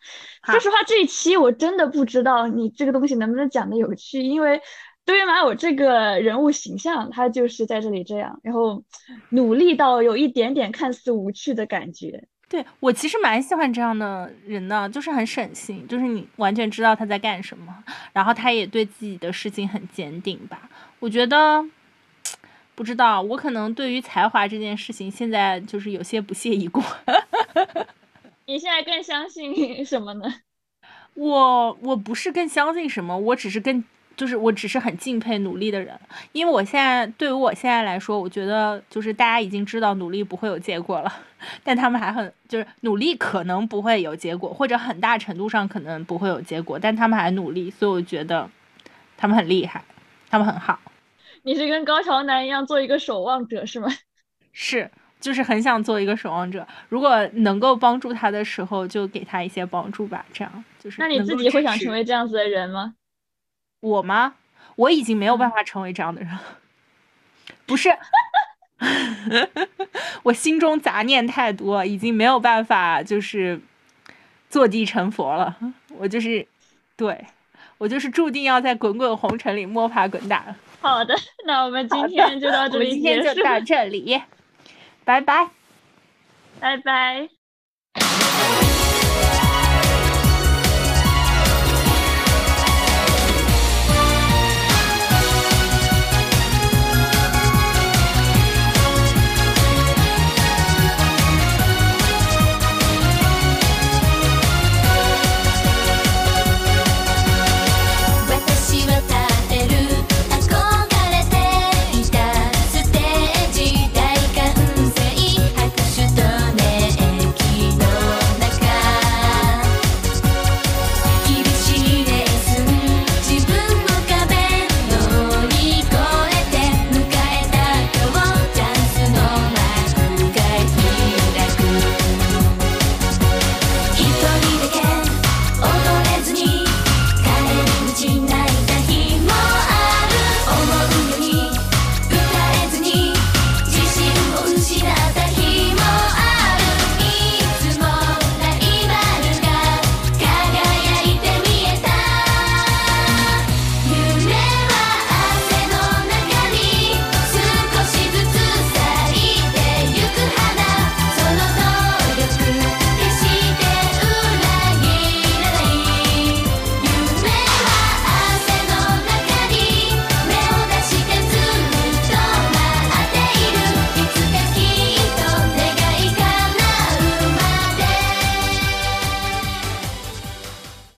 [0.47, 4.63] 说实话，这一期我真的不知道你这个东西能不能讲的有趣，因为。
[5.05, 8.83] 对于马友这个人物形象，他就是在这里这样，然后
[9.29, 12.27] 努力到有一点点看似无趣的感觉。
[12.49, 20.71] 对我其实蛮喜欢这样的人的，就是很省心，就是你完全知道他在干什么，然后他也对自己的事情很坚定吧。
[21.01, 21.65] 我觉得
[22.75, 26.81] 不知道，我可能对于才华这件事情现在就是有些不屑一顾。
[28.47, 30.33] 你现在更相信什么呢？
[31.15, 33.85] 我我不是更相信什么，我只是更。
[34.17, 35.99] 就是我只是很敬佩努力的人，
[36.33, 41.13] 因为我现在对于我现在来说，我觉得就是大家已经知道努力不会有结果了，
[41.65, 48.49] 但他们还很就是努力可能不会有结果，或者很大程度上可能不会有结果，但他们还努力，所以我觉得
[49.17, 49.83] 他们很厉害，
[50.31, 50.79] 他们很好。
[51.43, 53.89] 你是跟高桥男一样做一个守望者是吗？
[54.53, 54.91] 是，
[55.21, 56.67] 就是很想做一个守望者。
[56.89, 60.25] 如果能够帮助他的时候，就给他一些帮助吧。
[60.33, 61.01] 这样就是。
[61.01, 62.95] 那你自己会想成为这样子的人吗？
[63.85, 64.35] 我吗？
[64.77, 66.31] 我已经没有办法成为这样的人，
[67.67, 67.91] 不是，
[70.25, 73.61] 我心中杂念太多，已经没有办法就是
[74.49, 75.57] 坐地成佛了。
[75.91, 76.47] 我就是，
[76.97, 77.25] 对
[77.79, 80.57] 我就是注定要在滚滚红尘里摸爬滚打。
[80.81, 81.15] 好的，
[81.47, 84.23] 那我们今天就到这里今天就到这里，
[85.05, 85.51] 拜拜，
[86.59, 87.29] 拜拜。